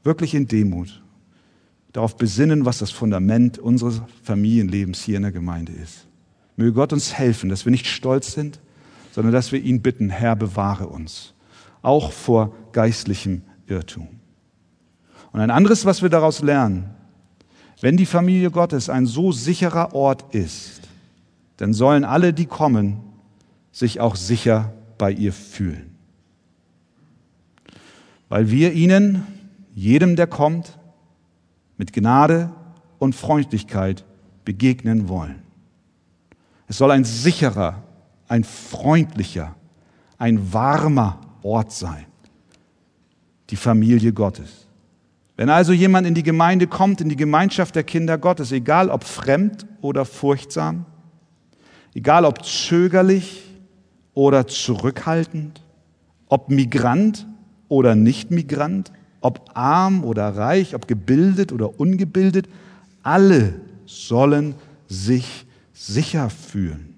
[0.06, 1.02] wirklich in Demut,
[1.92, 6.08] darauf besinnen, was das Fundament unseres Familienlebens hier in der Gemeinde ist.
[6.56, 8.62] Möge Gott uns helfen, dass wir nicht stolz sind,
[9.12, 11.34] sondern dass wir ihn bitten, Herr, bewahre uns,
[11.82, 14.08] auch vor geistlichem Irrtum.
[15.34, 16.92] Und ein anderes, was wir daraus lernen,
[17.82, 20.82] wenn die Familie Gottes ein so sicherer Ort ist,
[21.58, 23.02] dann sollen alle, die kommen,
[23.72, 25.96] sich auch sicher bei ihr fühlen
[28.30, 29.24] weil wir ihnen,
[29.76, 30.80] jedem, der kommt,
[31.78, 32.50] mit Gnade
[32.98, 34.06] und Freundlichkeit
[34.46, 35.44] begegnen wollen.
[36.68, 37.84] Es soll ein sicherer,
[38.28, 39.54] ein freundlicher,
[40.18, 42.06] ein warmer Ort sein,
[43.50, 44.68] die Familie Gottes.
[45.36, 49.04] Wenn also jemand in die Gemeinde kommt, in die Gemeinschaft der Kinder Gottes, egal ob
[49.04, 50.86] fremd oder furchtsam,
[51.94, 53.44] egal ob zögerlich
[54.14, 55.62] oder zurückhaltend,
[56.30, 57.28] ob Migrant
[57.68, 58.94] oder Nicht-Migrant,
[59.26, 62.48] ob arm oder reich, ob gebildet oder ungebildet,
[63.02, 63.56] alle
[63.88, 64.54] sollen
[64.88, 66.94] sich sicher fühlen.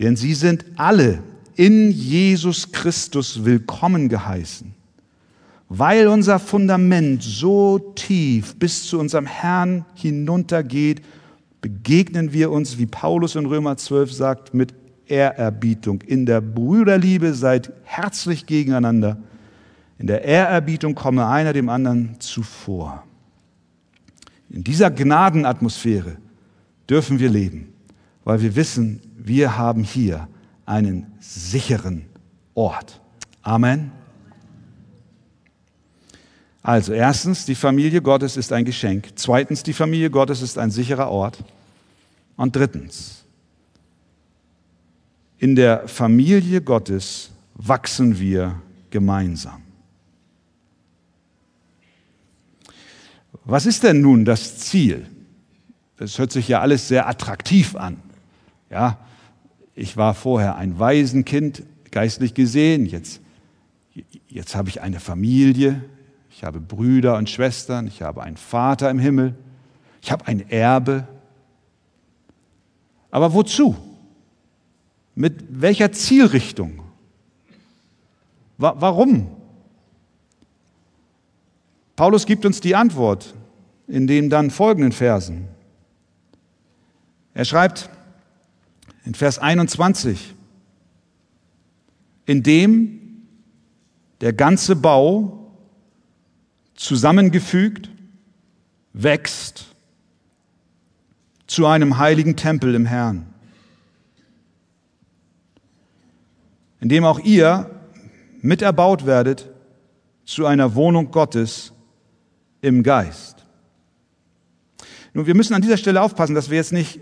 [0.00, 1.22] Denn sie sind alle
[1.54, 4.74] in Jesus Christus willkommen geheißen.
[5.68, 11.00] Weil unser Fundament so tief bis zu unserem Herrn hinuntergeht,
[11.60, 14.74] begegnen wir uns, wie Paulus in Römer 12 sagt, mit
[15.06, 16.02] Ehrerbietung.
[16.02, 19.18] In der Brüderliebe seid herzlich gegeneinander
[19.98, 23.04] in der Ehrerbietung komme einer dem anderen zuvor.
[24.50, 26.18] In dieser Gnadenatmosphäre
[26.88, 27.72] dürfen wir leben,
[28.24, 30.28] weil wir wissen, wir haben hier
[30.66, 32.04] einen sicheren
[32.54, 33.00] Ort.
[33.42, 33.92] Amen.
[36.62, 39.10] Also erstens, die Familie Gottes ist ein Geschenk.
[39.14, 41.38] Zweitens, die Familie Gottes ist ein sicherer Ort.
[42.36, 43.24] Und drittens,
[45.38, 49.65] in der Familie Gottes wachsen wir gemeinsam.
[53.46, 55.06] Was ist denn nun das Ziel?
[55.96, 57.98] Das hört sich ja alles sehr attraktiv an.
[58.70, 58.98] Ja,
[59.74, 62.86] ich war vorher ein Waisenkind, geistlich gesehen.
[62.86, 63.20] Jetzt,
[64.28, 65.84] jetzt habe ich eine Familie.
[66.28, 67.86] Ich habe Brüder und Schwestern.
[67.86, 69.36] Ich habe einen Vater im Himmel.
[70.02, 71.06] Ich habe ein Erbe.
[73.12, 73.76] Aber wozu?
[75.14, 76.82] Mit welcher Zielrichtung?
[78.58, 79.35] Warum?
[81.96, 83.34] Paulus gibt uns die Antwort
[83.88, 85.48] in den dann folgenden Versen.
[87.32, 87.88] Er schreibt
[89.04, 90.34] in Vers 21,
[92.26, 93.22] in dem
[94.20, 95.52] der ganze Bau
[96.74, 97.90] zusammengefügt
[98.92, 99.66] wächst
[101.46, 103.26] zu einem heiligen Tempel im Herrn,
[106.80, 107.70] in dem auch ihr
[108.40, 109.48] miterbaut werdet
[110.24, 111.72] zu einer Wohnung Gottes
[112.66, 113.44] im Geist.
[115.14, 117.00] Nun, wir müssen an dieser Stelle aufpassen, dass wir jetzt nicht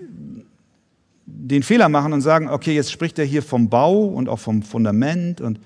[1.26, 4.62] den Fehler machen und sagen, okay, jetzt spricht er hier vom Bau und auch vom
[4.62, 5.58] Fundament und,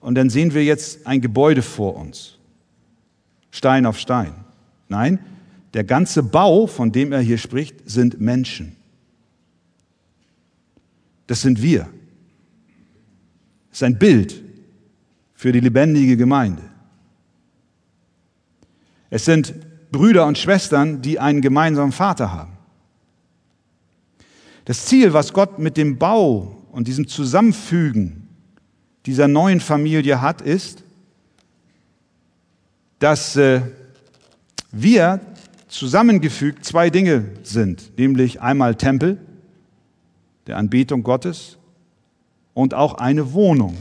[0.00, 2.38] und dann sehen wir jetzt ein Gebäude vor uns.
[3.50, 4.34] Stein auf Stein.
[4.88, 5.18] Nein,
[5.72, 8.76] der ganze Bau, von dem er hier spricht, sind Menschen.
[11.26, 11.88] Das sind wir.
[13.70, 14.42] Das ist ein Bild
[15.34, 16.62] für die lebendige Gemeinde.
[19.10, 19.54] Es sind
[19.90, 22.52] Brüder und Schwestern, die einen gemeinsamen Vater haben.
[24.64, 28.28] Das Ziel, was Gott mit dem Bau und diesem Zusammenfügen
[29.06, 30.82] dieser neuen Familie hat, ist,
[32.98, 33.60] dass äh,
[34.72, 35.20] wir
[35.68, 39.18] zusammengefügt zwei Dinge sind, nämlich einmal Tempel
[40.46, 41.58] der Anbetung Gottes
[42.54, 43.76] und auch eine Wohnung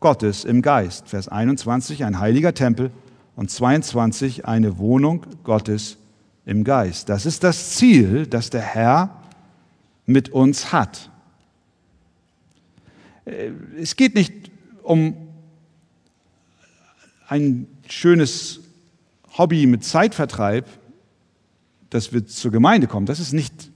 [0.00, 1.08] Gottes im Geist.
[1.08, 2.90] Vers 21, ein heiliger Tempel
[3.36, 5.96] und 22, eine Wohnung Gottes
[6.46, 7.08] im Geist.
[7.08, 9.22] Das ist das Ziel, das der Herr
[10.06, 11.10] mit uns hat.
[13.78, 14.50] Es geht nicht
[14.82, 15.16] um
[17.26, 18.60] ein schönes
[19.38, 20.66] Hobby mit Zeitvertreib,
[21.90, 23.06] dass wir zur Gemeinde kommen.
[23.06, 23.70] Das ist nicht,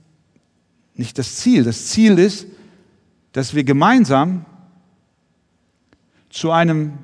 [0.94, 1.64] nicht das Ziel.
[1.64, 2.47] Das Ziel ist,
[3.33, 4.44] dass wir gemeinsam
[6.29, 6.99] zu einem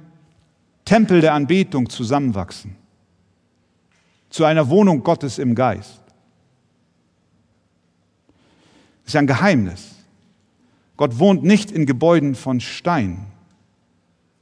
[0.85, 2.77] Tempel der Anbetung zusammenwachsen,
[4.29, 6.01] zu einer Wohnung Gottes im Geist.
[9.05, 9.95] Das ist ein Geheimnis.
[10.97, 13.27] Gott wohnt nicht in Gebäuden von Stein,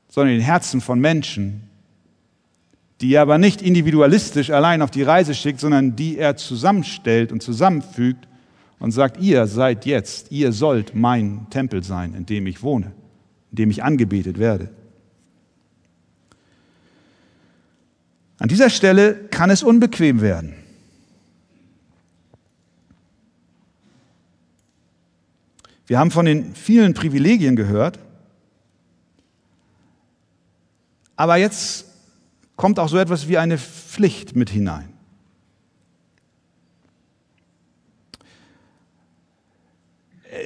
[0.08, 1.68] sondern in Herzen von Menschen,
[3.00, 7.42] die er aber nicht individualistisch allein auf die Reise schickt, sondern die er zusammenstellt und
[7.42, 8.28] zusammenfügt
[8.78, 12.92] und sagt, ihr seid jetzt, ihr sollt mein Tempel sein, in dem ich wohne,
[13.50, 14.70] in dem ich angebetet werde.
[18.38, 20.54] An dieser Stelle kann es unbequem werden.
[25.86, 27.98] Wir haben von den vielen Privilegien gehört,
[31.16, 31.86] aber jetzt
[32.56, 34.88] kommt auch so etwas wie eine Pflicht mit hinein.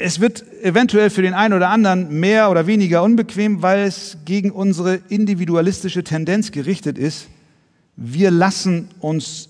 [0.01, 4.51] Es wird eventuell für den einen oder anderen mehr oder weniger unbequem, weil es gegen
[4.51, 7.29] unsere individualistische Tendenz gerichtet ist.
[7.97, 9.49] Wir lassen uns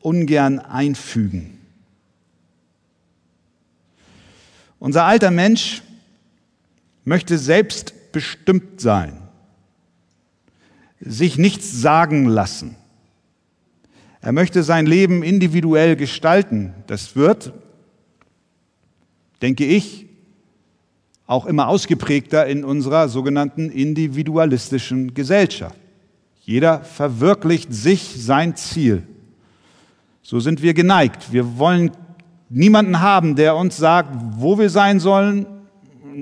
[0.00, 1.58] ungern einfügen.
[4.78, 5.82] Unser alter Mensch
[7.04, 9.18] möchte selbstbestimmt sein,
[11.00, 12.76] sich nichts sagen lassen.
[14.20, 16.74] Er möchte sein Leben individuell gestalten.
[16.86, 17.52] Das wird,
[19.42, 20.06] denke ich,
[21.26, 25.76] auch immer ausgeprägter in unserer sogenannten individualistischen Gesellschaft.
[26.48, 29.06] Jeder verwirklicht sich sein Ziel.
[30.22, 31.30] So sind wir geneigt.
[31.30, 31.90] Wir wollen
[32.48, 34.08] niemanden haben, der uns sagt,
[34.38, 35.44] wo wir sein sollen,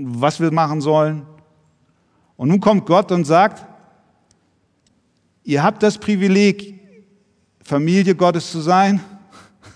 [0.03, 1.25] was wir machen sollen.
[2.37, 3.65] Und nun kommt Gott und sagt,
[5.45, 6.75] ihr habt das Privileg,
[7.62, 8.99] Familie Gottes zu sein.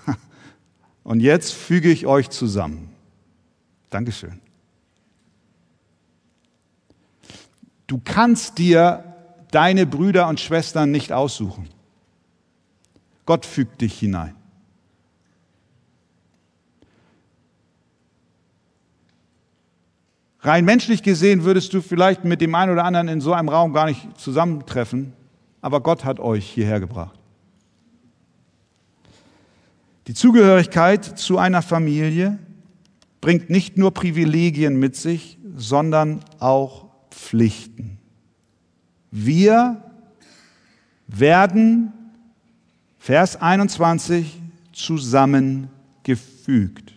[1.04, 2.88] Und jetzt füge ich euch zusammen.
[3.88, 4.40] Dankeschön.
[7.86, 9.09] Du kannst dir
[9.50, 11.68] deine Brüder und Schwestern nicht aussuchen.
[13.26, 14.34] Gott fügt dich hinein.
[20.42, 23.74] Rein menschlich gesehen würdest du vielleicht mit dem einen oder anderen in so einem Raum
[23.74, 25.12] gar nicht zusammentreffen,
[25.60, 27.18] aber Gott hat euch hierher gebracht.
[30.06, 32.38] Die Zugehörigkeit zu einer Familie
[33.20, 37.99] bringt nicht nur Privilegien mit sich, sondern auch Pflichten.
[39.10, 39.82] Wir
[41.06, 41.92] werden,
[42.98, 44.40] Vers 21,
[44.72, 46.94] zusammengefügt.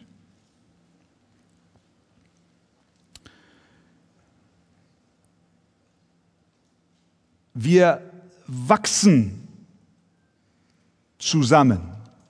[7.54, 8.02] Wir
[8.48, 9.48] wachsen
[11.20, 11.82] zusammen,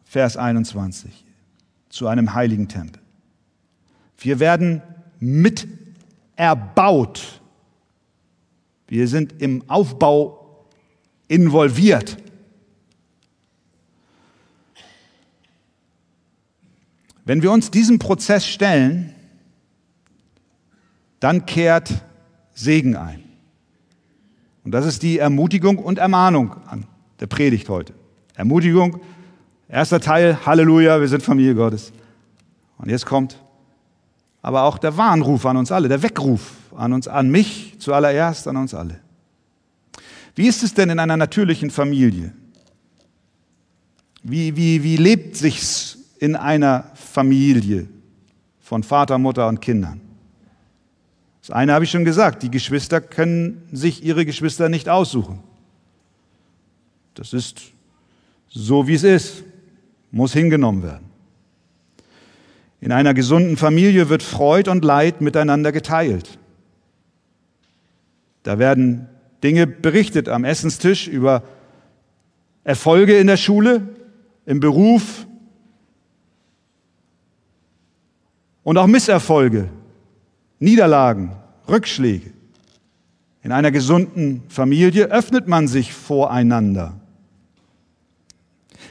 [0.03, 1.25] Vers 21,
[1.89, 3.01] zu einem heiligen Tempel.
[4.17, 4.81] Wir werden
[5.19, 5.67] mit
[6.35, 7.41] erbaut.
[8.93, 10.67] Wir sind im Aufbau
[11.27, 12.15] involviert.
[17.25, 19.15] Wenn wir uns diesem Prozess stellen,
[21.19, 21.91] dann kehrt
[22.53, 23.23] Segen ein.
[24.63, 26.85] Und das ist die Ermutigung und Ermahnung an
[27.19, 27.95] der Predigt heute.
[28.35, 28.99] Ermutigung,
[29.67, 31.91] erster Teil, Halleluja, wir sind Familie Gottes.
[32.77, 33.39] Und jetzt kommt
[34.43, 38.57] aber auch der Warnruf an uns alle, der Weckruf an uns, an mich zuallererst, an
[38.57, 38.99] uns alle.
[40.35, 42.33] Wie ist es denn in einer natürlichen Familie?
[44.23, 47.87] Wie, wie, wie lebt sich's in einer Familie
[48.61, 50.01] von Vater, Mutter und Kindern?
[51.41, 55.39] Das eine habe ich schon gesagt, die Geschwister können sich ihre Geschwister nicht aussuchen.
[57.15, 57.61] Das ist
[58.49, 59.43] so, wie es ist,
[60.09, 61.05] muss hingenommen werden.
[62.79, 66.37] In einer gesunden Familie wird Freud und Leid miteinander geteilt.
[68.43, 69.07] Da werden
[69.43, 71.43] Dinge berichtet am Essenstisch über
[72.63, 73.87] Erfolge in der Schule,
[74.45, 75.25] im Beruf
[78.63, 79.69] und auch Misserfolge
[80.59, 81.35] Niederlagen,
[81.67, 82.31] Rückschläge.
[83.41, 87.01] In einer gesunden Familie öffnet man sich voreinander.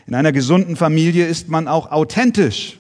[0.07, 2.79] In einer gesunden Familie ist man auch authentisch.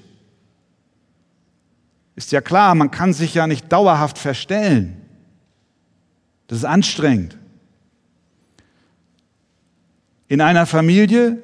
[2.14, 5.01] Ist ja klar, man kann sich ja nicht dauerhaft verstellen.
[6.52, 7.38] Das ist anstrengend.
[10.28, 11.38] In einer Familie,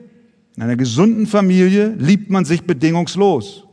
[0.54, 3.64] in einer gesunden Familie liebt man sich bedingungslos.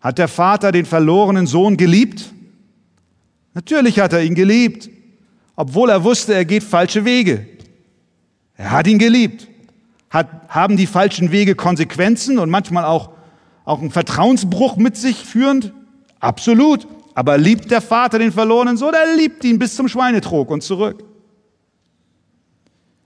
[0.00, 2.32] Hat der Vater den verlorenen Sohn geliebt?
[3.52, 4.90] Natürlich hat er ihn geliebt,
[5.54, 7.46] obwohl er wusste, er geht falsche Wege.
[8.56, 9.46] Er hat ihn geliebt.
[10.10, 13.10] Hat, haben die falschen Wege Konsequenzen und manchmal auch,
[13.64, 15.72] auch einen Vertrauensbruch mit sich führend?
[16.18, 16.88] Absolut.
[17.14, 18.92] Aber liebt der Vater den verlorenen Sohn?
[18.92, 21.04] Er liebt ihn bis zum Schweinetrog und zurück.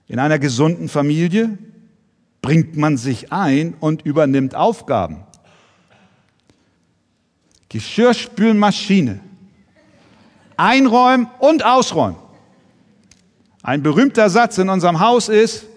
[0.07, 1.57] In einer gesunden Familie
[2.41, 5.23] bringt man sich ein und übernimmt Aufgaben.
[7.69, 9.19] Geschirrspülmaschine.
[10.57, 12.17] Einräumen und ausräumen.
[13.61, 15.67] Ein berühmter Satz in unserem Haus ist,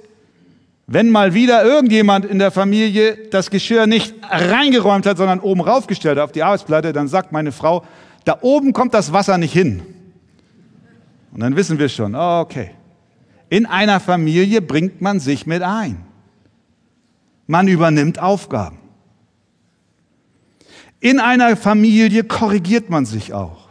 [0.87, 6.19] wenn mal wieder irgendjemand in der Familie das Geschirr nicht reingeräumt hat, sondern oben raufgestellt
[6.19, 7.85] auf die Arbeitsplatte, dann sagt meine Frau,
[8.25, 9.83] da oben kommt das Wasser nicht hin.
[11.33, 12.71] Und dann wissen wir schon, okay.
[13.49, 16.05] In einer Familie bringt man sich mit ein.
[17.47, 18.79] Man übernimmt Aufgaben.
[21.01, 23.69] In einer Familie korrigiert man sich auch.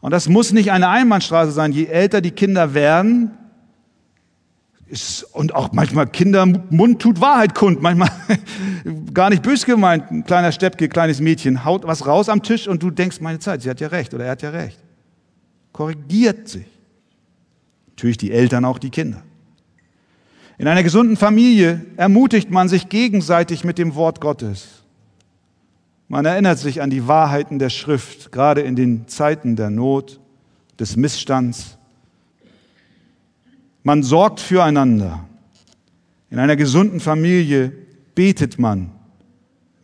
[0.00, 1.72] Und das muss nicht eine Einbahnstraße sein.
[1.72, 3.32] Je älter die Kinder werden,
[4.86, 8.10] ist, und auch manchmal Kindermund tut Wahrheit kund, manchmal
[9.14, 12.82] gar nicht bös gemeint, ein kleiner Steppke, kleines Mädchen, haut was raus am Tisch und
[12.82, 14.78] du denkst, meine Zeit, sie hat ja recht oder er hat ja recht.
[15.72, 16.66] Korrigiert sich.
[17.90, 19.22] Natürlich die Eltern, auch die Kinder.
[20.58, 24.82] In einer gesunden Familie ermutigt man sich gegenseitig mit dem Wort Gottes.
[26.08, 30.20] Man erinnert sich an die Wahrheiten der Schrift, gerade in den Zeiten der Not,
[30.80, 31.76] des Missstands.
[33.82, 35.24] Man sorgt füreinander.
[36.30, 37.72] In einer gesunden Familie
[38.14, 38.90] betet man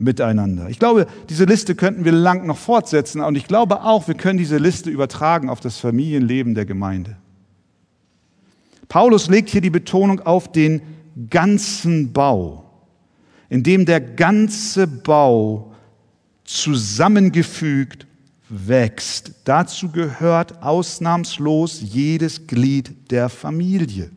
[0.04, 0.68] miteinander.
[0.68, 4.38] Ich glaube, diese Liste könnten wir lang noch fortsetzen und ich glaube auch, wir können
[4.38, 7.16] diese Liste übertragen auf das Familienleben der Gemeinde.
[8.88, 10.82] Paulus legt hier die Betonung auf den
[11.30, 12.64] ganzen Bau,
[13.48, 15.72] in dem der ganze Bau
[16.44, 18.06] zusammengefügt
[18.48, 19.32] wächst.
[19.44, 24.10] Dazu gehört ausnahmslos jedes Glied der Familie.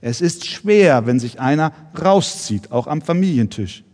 [0.00, 3.84] Es ist schwer, wenn sich einer rauszieht, auch am Familientisch.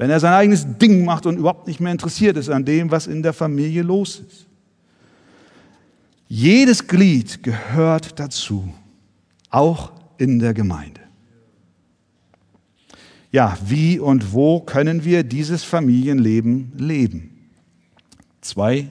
[0.00, 3.06] Wenn er sein eigenes Ding macht und überhaupt nicht mehr interessiert ist an dem, was
[3.06, 4.46] in der Familie los ist.
[6.26, 8.72] Jedes Glied gehört dazu,
[9.50, 11.02] auch in der Gemeinde.
[13.30, 17.50] Ja, wie und wo können wir dieses Familienleben leben?
[18.40, 18.90] Zwei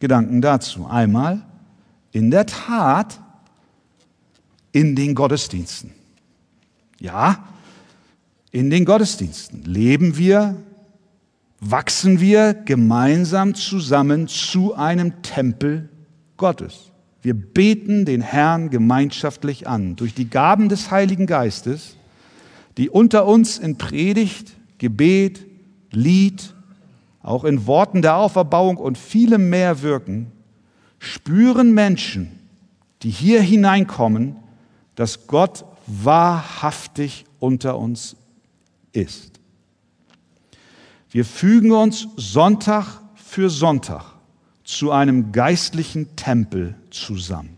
[0.00, 0.88] Gedanken dazu.
[0.88, 1.46] Einmal,
[2.10, 3.20] in der Tat,
[4.72, 5.92] in den Gottesdiensten.
[6.98, 7.44] Ja,
[8.56, 10.56] in den Gottesdiensten leben wir,
[11.60, 15.90] wachsen wir gemeinsam zusammen zu einem Tempel
[16.38, 16.90] Gottes.
[17.20, 21.96] Wir beten den Herrn gemeinschaftlich an durch die Gaben des Heiligen Geistes,
[22.78, 25.44] die unter uns in Predigt, Gebet,
[25.90, 26.54] Lied,
[27.22, 30.32] auch in Worten der Auferbauung und vielem mehr wirken,
[30.98, 32.30] spüren Menschen,
[33.02, 34.36] die hier hineinkommen,
[34.94, 38.16] dass Gott wahrhaftig unter uns
[38.96, 39.40] ist.
[41.10, 44.04] Wir fügen uns Sonntag für Sonntag
[44.64, 47.56] zu einem geistlichen Tempel zusammen.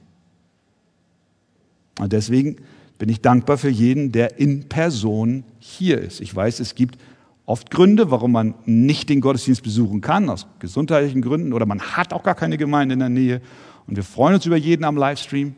[1.99, 2.57] Und deswegen
[2.99, 6.21] bin ich dankbar für jeden, der in Person hier ist.
[6.21, 6.99] Ich weiß, es gibt
[7.47, 12.13] oft Gründe, warum man nicht den Gottesdienst besuchen kann, aus gesundheitlichen Gründen, oder man hat
[12.13, 13.41] auch gar keine Gemeinde in der Nähe.
[13.87, 15.55] Und wir freuen uns über jeden am Livestream.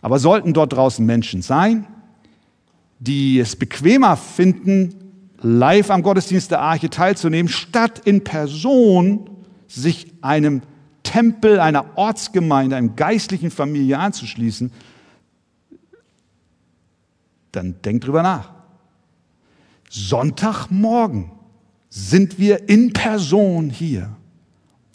[0.00, 1.86] Aber sollten dort draußen Menschen sein,
[3.00, 4.94] die es bequemer finden,
[5.40, 9.30] live am Gottesdienst der Arche teilzunehmen, statt in Person
[9.66, 10.62] sich einem
[11.02, 14.70] Tempel, einer Ortsgemeinde, einem geistlichen Familie anzuschließen,
[17.52, 18.50] dann denkt drüber nach.
[19.88, 21.32] Sonntagmorgen
[21.88, 24.14] sind wir in Person hier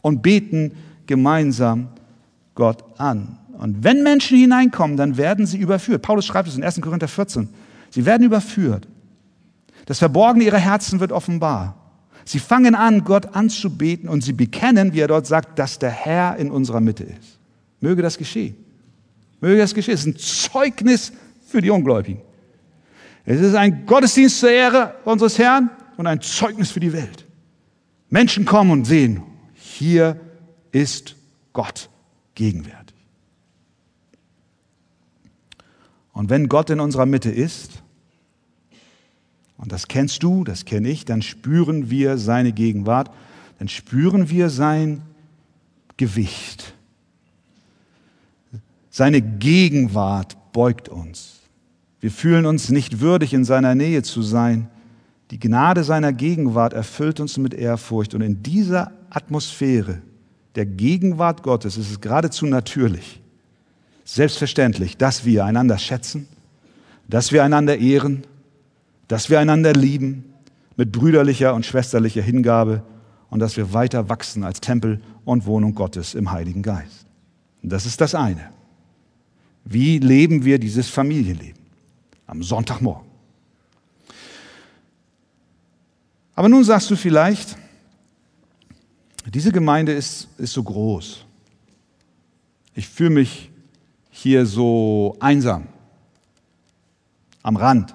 [0.02, 0.74] und beten
[1.08, 1.90] gemeinsam
[2.54, 3.40] Gott an.
[3.58, 6.02] Und wenn Menschen hineinkommen, dann werden sie überführt.
[6.02, 6.80] Paulus schreibt es in 1.
[6.82, 7.50] Korinther 14.
[7.90, 8.88] Sie werden überführt.
[9.86, 11.78] Das Verborgene ihrer Herzen wird offenbar.
[12.26, 16.38] Sie fangen an, Gott anzubeten und sie bekennen, wie er dort sagt, dass der Herr
[16.38, 17.40] in unserer Mitte ist.
[17.82, 18.56] Möge das geschehen.
[19.42, 19.94] Möge das geschehen.
[19.94, 21.12] Es ist ein Zeugnis
[21.48, 22.22] für die Ungläubigen.
[23.26, 27.26] Es ist ein Gottesdienst zur Ehre unseres Herrn und ein Zeugnis für die Welt.
[28.10, 29.24] Menschen kommen und sehen,
[29.54, 30.20] hier
[30.72, 31.16] ist
[31.54, 31.90] Gott
[32.36, 32.85] gegenwärtig.
[36.16, 37.84] Und wenn Gott in unserer Mitte ist,
[39.58, 43.12] und das kennst du, das kenne ich, dann spüren wir seine Gegenwart,
[43.60, 45.02] dann spüren wir sein
[45.98, 46.74] Gewicht.
[48.90, 51.42] Seine Gegenwart beugt uns.
[52.00, 54.70] Wir fühlen uns nicht würdig, in seiner Nähe zu sein.
[55.32, 58.14] Die Gnade seiner Gegenwart erfüllt uns mit Ehrfurcht.
[58.14, 60.02] Und in dieser Atmosphäre
[60.56, 63.22] der Gegenwart Gottes ist es geradezu natürlich,
[64.06, 66.28] selbstverständlich, dass wir einander schätzen,
[67.10, 68.24] dass wir einander ehren,
[69.08, 70.34] dass wir einander lieben
[70.78, 72.84] mit brüderlicher und schwesterlicher Hingabe
[73.30, 77.06] und dass wir weiter wachsen als Tempel und Wohnung Gottes im Heiligen Geist.
[77.62, 78.50] Und das ist das eine.
[79.66, 81.64] Wie leben wir dieses Familienleben?
[82.28, 83.08] Am Sonntagmorgen.
[86.36, 87.56] Aber nun sagst du vielleicht,
[89.34, 91.26] diese Gemeinde ist, ist so groß.
[92.76, 93.50] Ich fühle mich
[94.18, 95.68] hier so einsam,
[97.44, 97.94] am Rand.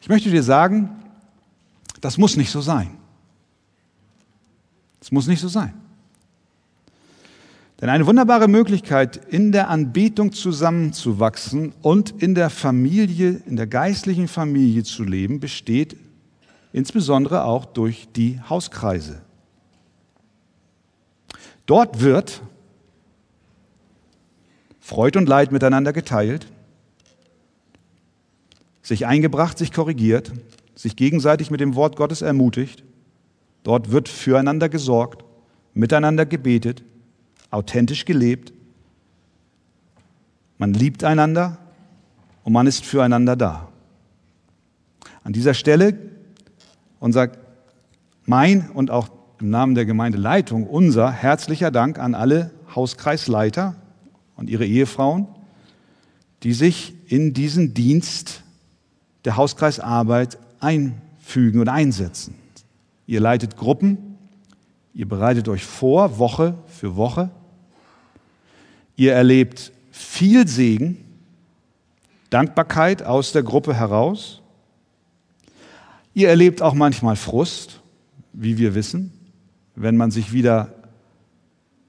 [0.00, 0.90] Ich möchte dir sagen,
[2.00, 2.96] das muss nicht so sein.
[5.00, 5.74] Das muss nicht so sein.
[7.80, 14.28] Denn eine wunderbare Möglichkeit, in der Anbetung zusammenzuwachsen und in der Familie, in der geistlichen
[14.28, 15.96] Familie zu leben, besteht
[16.72, 19.20] insbesondere auch durch die Hauskreise.
[21.66, 22.40] Dort wird
[24.84, 26.46] Freud und Leid miteinander geteilt
[28.82, 30.30] sich eingebracht, sich korrigiert,
[30.74, 32.84] sich gegenseitig mit dem Wort Gottes ermutigt.
[33.62, 35.24] Dort wird füreinander gesorgt,
[35.72, 36.84] miteinander gebetet,
[37.50, 38.52] authentisch gelebt.
[40.58, 41.56] Man liebt einander
[42.44, 43.68] und man ist füreinander da.
[45.22, 45.98] An dieser Stelle
[47.00, 47.30] unser,
[48.26, 49.08] mein und auch
[49.40, 53.76] im Namen der Gemeindeleitung unser herzlicher Dank an alle Hauskreisleiter
[54.36, 55.26] und ihre Ehefrauen,
[56.42, 58.42] die sich in diesen Dienst
[59.24, 62.34] der Hauskreisarbeit einfügen und einsetzen.
[63.06, 64.18] Ihr leitet Gruppen,
[64.94, 67.30] ihr bereitet euch vor, Woche für Woche.
[68.96, 70.98] Ihr erlebt viel Segen,
[72.30, 74.40] Dankbarkeit aus der Gruppe heraus.
[76.14, 77.80] Ihr erlebt auch manchmal Frust,
[78.32, 79.12] wie wir wissen,
[79.74, 80.72] wenn man sich wieder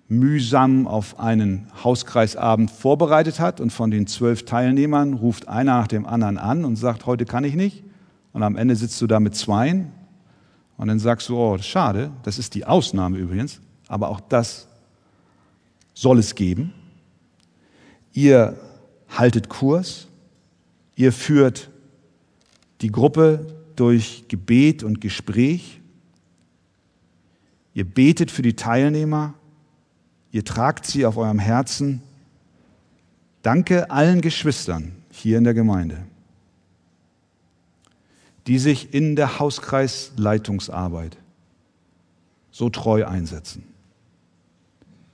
[0.08, 6.06] mühsam auf einen Hauskreisabend vorbereitet hat und von den zwölf Teilnehmern ruft einer nach dem
[6.06, 7.84] anderen an und sagt, heute kann ich nicht.
[8.34, 9.92] Und am Ende sitzt du da mit zweien
[10.78, 14.68] und dann sagst du, oh, schade, das ist die Ausnahme übrigens, aber auch das
[15.94, 16.74] soll es geben.
[18.14, 18.58] Ihr
[19.10, 20.08] haltet Kurs,
[20.96, 21.70] ihr führt
[22.82, 25.82] die Gruppe durch Gebet und Gespräch,
[27.74, 29.34] ihr betet für die Teilnehmer,
[30.36, 32.02] Ihr tragt sie auf eurem Herzen.
[33.42, 36.06] Danke allen Geschwistern hier in der Gemeinde,
[38.46, 41.16] die sich in der Hauskreisleitungsarbeit
[42.52, 43.64] so treu einsetzen.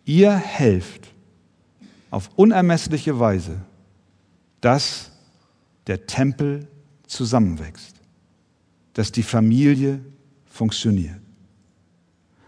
[0.05, 1.13] Ihr helft
[2.09, 3.59] auf unermessliche Weise,
[4.59, 5.11] dass
[5.85, 6.67] der Tempel
[7.05, 7.95] zusammenwächst,
[8.93, 10.03] dass die Familie
[10.47, 11.21] funktioniert.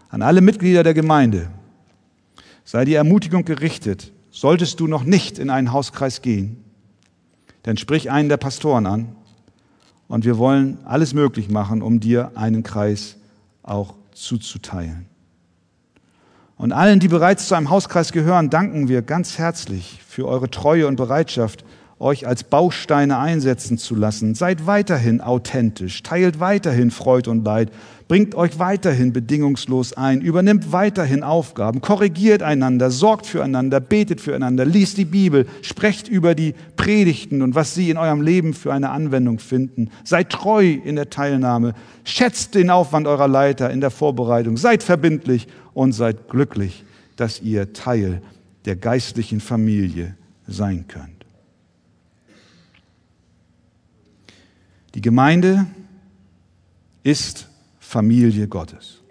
[0.08, 1.48] An alle Mitglieder der Gemeinde,
[2.64, 6.64] sei die Ermutigung gerichtet, solltest du noch nicht in einen Hauskreis gehen,
[7.62, 9.16] dann sprich einen der Pastoren an
[10.08, 13.16] und wir wollen alles möglich machen, um dir einen Kreis
[13.62, 15.06] auch zuzuteilen.
[16.56, 20.86] Und allen, die bereits zu einem Hauskreis gehören, danken wir ganz herzlich für eure Treue
[20.86, 21.64] und Bereitschaft,
[21.98, 24.34] euch als Bausteine einsetzen zu lassen.
[24.34, 27.70] Seid weiterhin authentisch, teilt weiterhin Freud und Leid,
[28.08, 34.98] bringt euch weiterhin bedingungslos ein, übernimmt weiterhin Aufgaben, korrigiert einander, sorgt füreinander, betet füreinander, liest
[34.98, 39.38] die Bibel, sprecht über die Predigten und was sie in eurem Leben für eine Anwendung
[39.38, 39.90] finden.
[40.04, 41.74] Seid treu in der Teilnahme,
[42.04, 46.84] schätzt den Aufwand eurer Leiter in der Vorbereitung, seid verbindlich und seid glücklich,
[47.16, 48.20] dass ihr Teil
[48.66, 50.14] der geistlichen Familie
[50.46, 51.08] sein könnt.
[54.94, 55.66] Die Gemeinde
[57.02, 57.48] ist
[57.94, 59.02] Familie Gottes.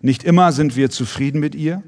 [0.00, 1.82] Nicht immer sind wir zufrieden mit ihr.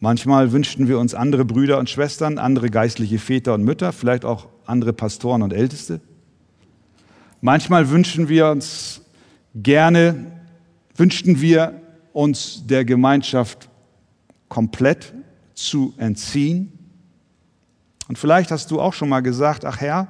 [0.00, 4.48] Manchmal wünschten wir uns andere Brüder und Schwestern, andere geistliche Väter und Mütter, vielleicht auch
[4.64, 6.00] andere Pastoren und Älteste.
[7.42, 9.02] Manchmal wünschen wir uns
[9.54, 10.32] gerne,
[10.96, 11.82] wünschten wir
[12.14, 13.68] uns der Gemeinschaft
[14.48, 15.12] komplett
[15.52, 16.72] zu entziehen.
[18.08, 20.08] Und vielleicht hast du auch schon mal gesagt, ach Herr,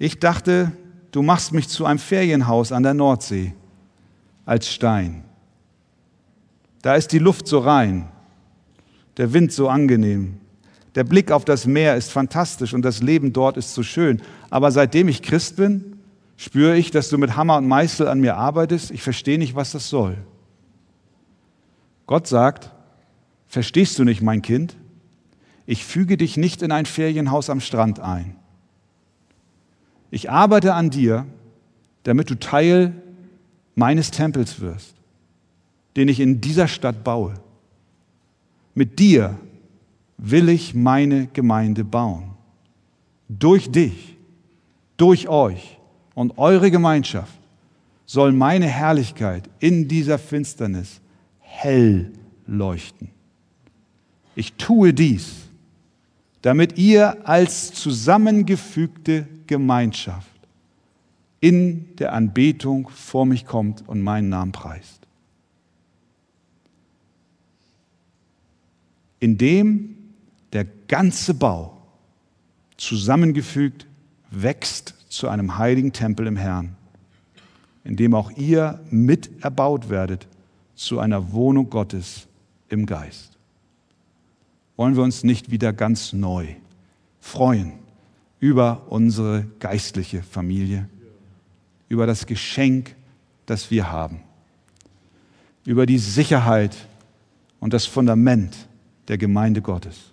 [0.00, 0.72] ich dachte,
[1.12, 3.54] du machst mich zu einem Ferienhaus an der Nordsee
[4.44, 5.24] als Stein.
[6.82, 8.08] Da ist die Luft so rein,
[9.16, 10.38] der Wind so angenehm,
[10.94, 14.20] Der Blick auf das Meer ist fantastisch und das Leben dort ist so schön.
[14.50, 15.98] Aber seitdem ich Christ bin,
[16.36, 18.90] spüre ich, dass du mit Hammer und Meißel an mir arbeitest.
[18.90, 20.16] Ich verstehe nicht, was das soll.
[22.06, 22.72] Gott sagt,
[23.46, 24.76] verstehst du nicht, mein Kind?
[25.66, 28.34] Ich füge dich nicht in ein Ferienhaus am Strand ein.
[30.10, 31.26] Ich arbeite an dir,
[32.04, 32.94] damit du Teil
[33.74, 34.94] meines Tempels wirst,
[35.96, 37.34] den ich in dieser Stadt baue.
[38.74, 39.38] Mit dir
[40.16, 42.30] will ich meine Gemeinde bauen.
[43.28, 44.16] Durch dich,
[44.96, 45.78] durch euch
[46.14, 47.38] und eure Gemeinschaft
[48.06, 51.00] soll meine Herrlichkeit in dieser Finsternis
[51.40, 52.10] hell
[52.46, 53.10] leuchten.
[54.34, 55.48] Ich tue dies,
[56.40, 60.28] damit ihr als zusammengefügte Gemeinschaft
[61.40, 65.06] in der Anbetung vor mich kommt und meinen Namen preist.
[69.18, 69.96] Indem
[70.52, 71.76] der ganze Bau
[72.76, 73.86] zusammengefügt
[74.30, 76.76] wächst zu einem heiligen Tempel im Herrn,
[77.82, 80.28] in dem auch ihr mit erbaut werdet
[80.76, 82.28] zu einer Wohnung Gottes
[82.68, 83.36] im Geist.
[84.76, 86.46] Wollen wir uns nicht wieder ganz neu
[87.20, 87.87] freuen
[88.40, 90.88] über unsere geistliche Familie,
[91.88, 92.94] über das Geschenk,
[93.46, 94.20] das wir haben,
[95.64, 96.76] über die Sicherheit
[97.60, 98.68] und das Fundament
[99.08, 100.12] der Gemeinde Gottes.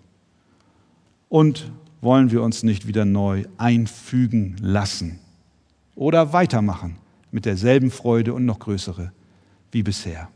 [1.29, 1.71] Und
[2.01, 5.19] wollen wir uns nicht wieder neu einfügen lassen
[5.95, 6.97] oder weitermachen
[7.31, 9.11] mit derselben Freude und noch größere
[9.71, 10.29] wie bisher.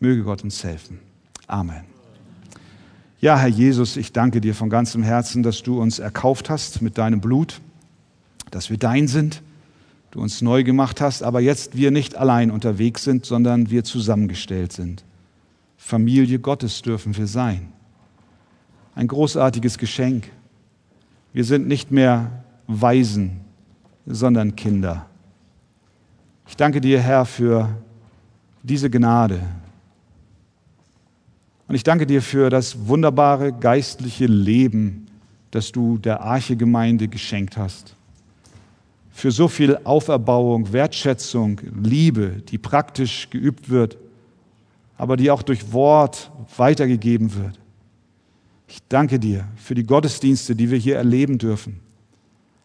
[0.00, 0.98] Möge Gott uns helfen.
[1.46, 1.89] Amen.
[3.20, 6.96] Ja, Herr Jesus, ich danke dir von ganzem Herzen, dass du uns erkauft hast mit
[6.96, 7.60] deinem Blut,
[8.50, 9.42] dass wir dein sind,
[10.10, 14.72] du uns neu gemacht hast, aber jetzt wir nicht allein unterwegs sind, sondern wir zusammengestellt
[14.72, 15.04] sind.
[15.76, 17.74] Familie Gottes dürfen wir sein.
[18.94, 20.30] Ein großartiges Geschenk.
[21.34, 23.42] Wir sind nicht mehr Waisen,
[24.06, 25.04] sondern Kinder.
[26.48, 27.68] Ich danke dir, Herr, für
[28.62, 29.40] diese Gnade,
[31.70, 35.06] und ich danke dir für das wunderbare geistliche Leben,
[35.52, 37.94] das du der Arche-Gemeinde geschenkt hast.
[39.12, 43.98] Für so viel Auferbauung, Wertschätzung, Liebe, die praktisch geübt wird,
[44.98, 47.60] aber die auch durch Wort weitergegeben wird.
[48.66, 51.78] Ich danke dir für die Gottesdienste, die wir hier erleben dürfen,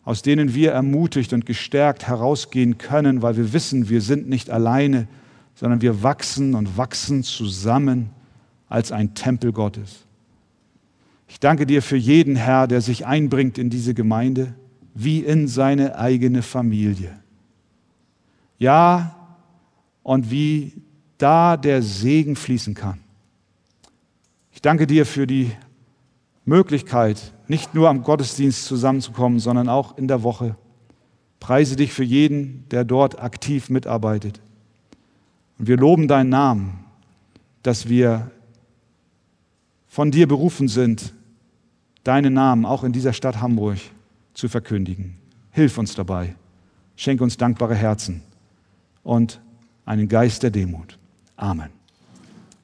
[0.03, 5.07] aus denen wir ermutigt und gestärkt herausgehen können, weil wir wissen, wir sind nicht alleine,
[5.53, 8.09] sondern wir wachsen und wachsen zusammen
[8.69, 10.05] als ein Tempel Gottes.
[11.27, 14.53] Ich danke dir für jeden Herr, der sich einbringt in diese Gemeinde,
[14.93, 17.19] wie in seine eigene Familie.
[18.57, 19.15] Ja,
[20.03, 20.73] und wie
[21.17, 22.99] da der Segen fließen kann.
[24.51, 25.51] Ich danke dir für die
[26.45, 30.55] Möglichkeit, nicht nur am Gottesdienst zusammenzukommen, sondern auch in der Woche.
[31.39, 34.41] Preise dich für jeden, der dort aktiv mitarbeitet.
[35.57, 36.85] Und wir loben deinen Namen,
[37.63, 38.31] dass wir
[39.95, 41.13] von dir berufen sind,
[42.03, 43.77] deinen Namen auch in dieser Stadt Hamburg
[44.33, 45.15] zu verkündigen.
[45.51, 46.35] Hilf uns dabei.
[46.97, 48.21] Schenk uns dankbare Herzen
[49.03, 49.39] und
[49.85, 50.99] einen Geist der Demut.
[51.37, 51.74] Amen.